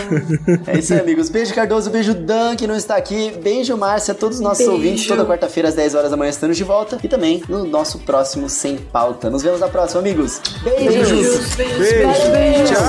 [0.66, 1.30] É isso aí, amigos.
[1.30, 1.88] Beijo, Cardoso.
[1.88, 3.32] Beijo, Dan, que não está aqui.
[3.42, 4.72] Beijo, Márcia, todos os nossos beijo.
[4.72, 5.06] ouvintes.
[5.06, 6.98] Toda quarta-feira, às 10 horas da manhã, estamos de volta.
[7.02, 9.30] E também no nosso próximo Sem Pauta.
[9.30, 10.42] Nos vemos na próxima, amigos.
[10.62, 11.08] Beijos!
[11.08, 11.54] Beijos!
[11.54, 11.78] Beijos!
[11.78, 12.30] Beijo.
[12.32, 12.74] Beijo.
[12.74, 12.84] Tchau.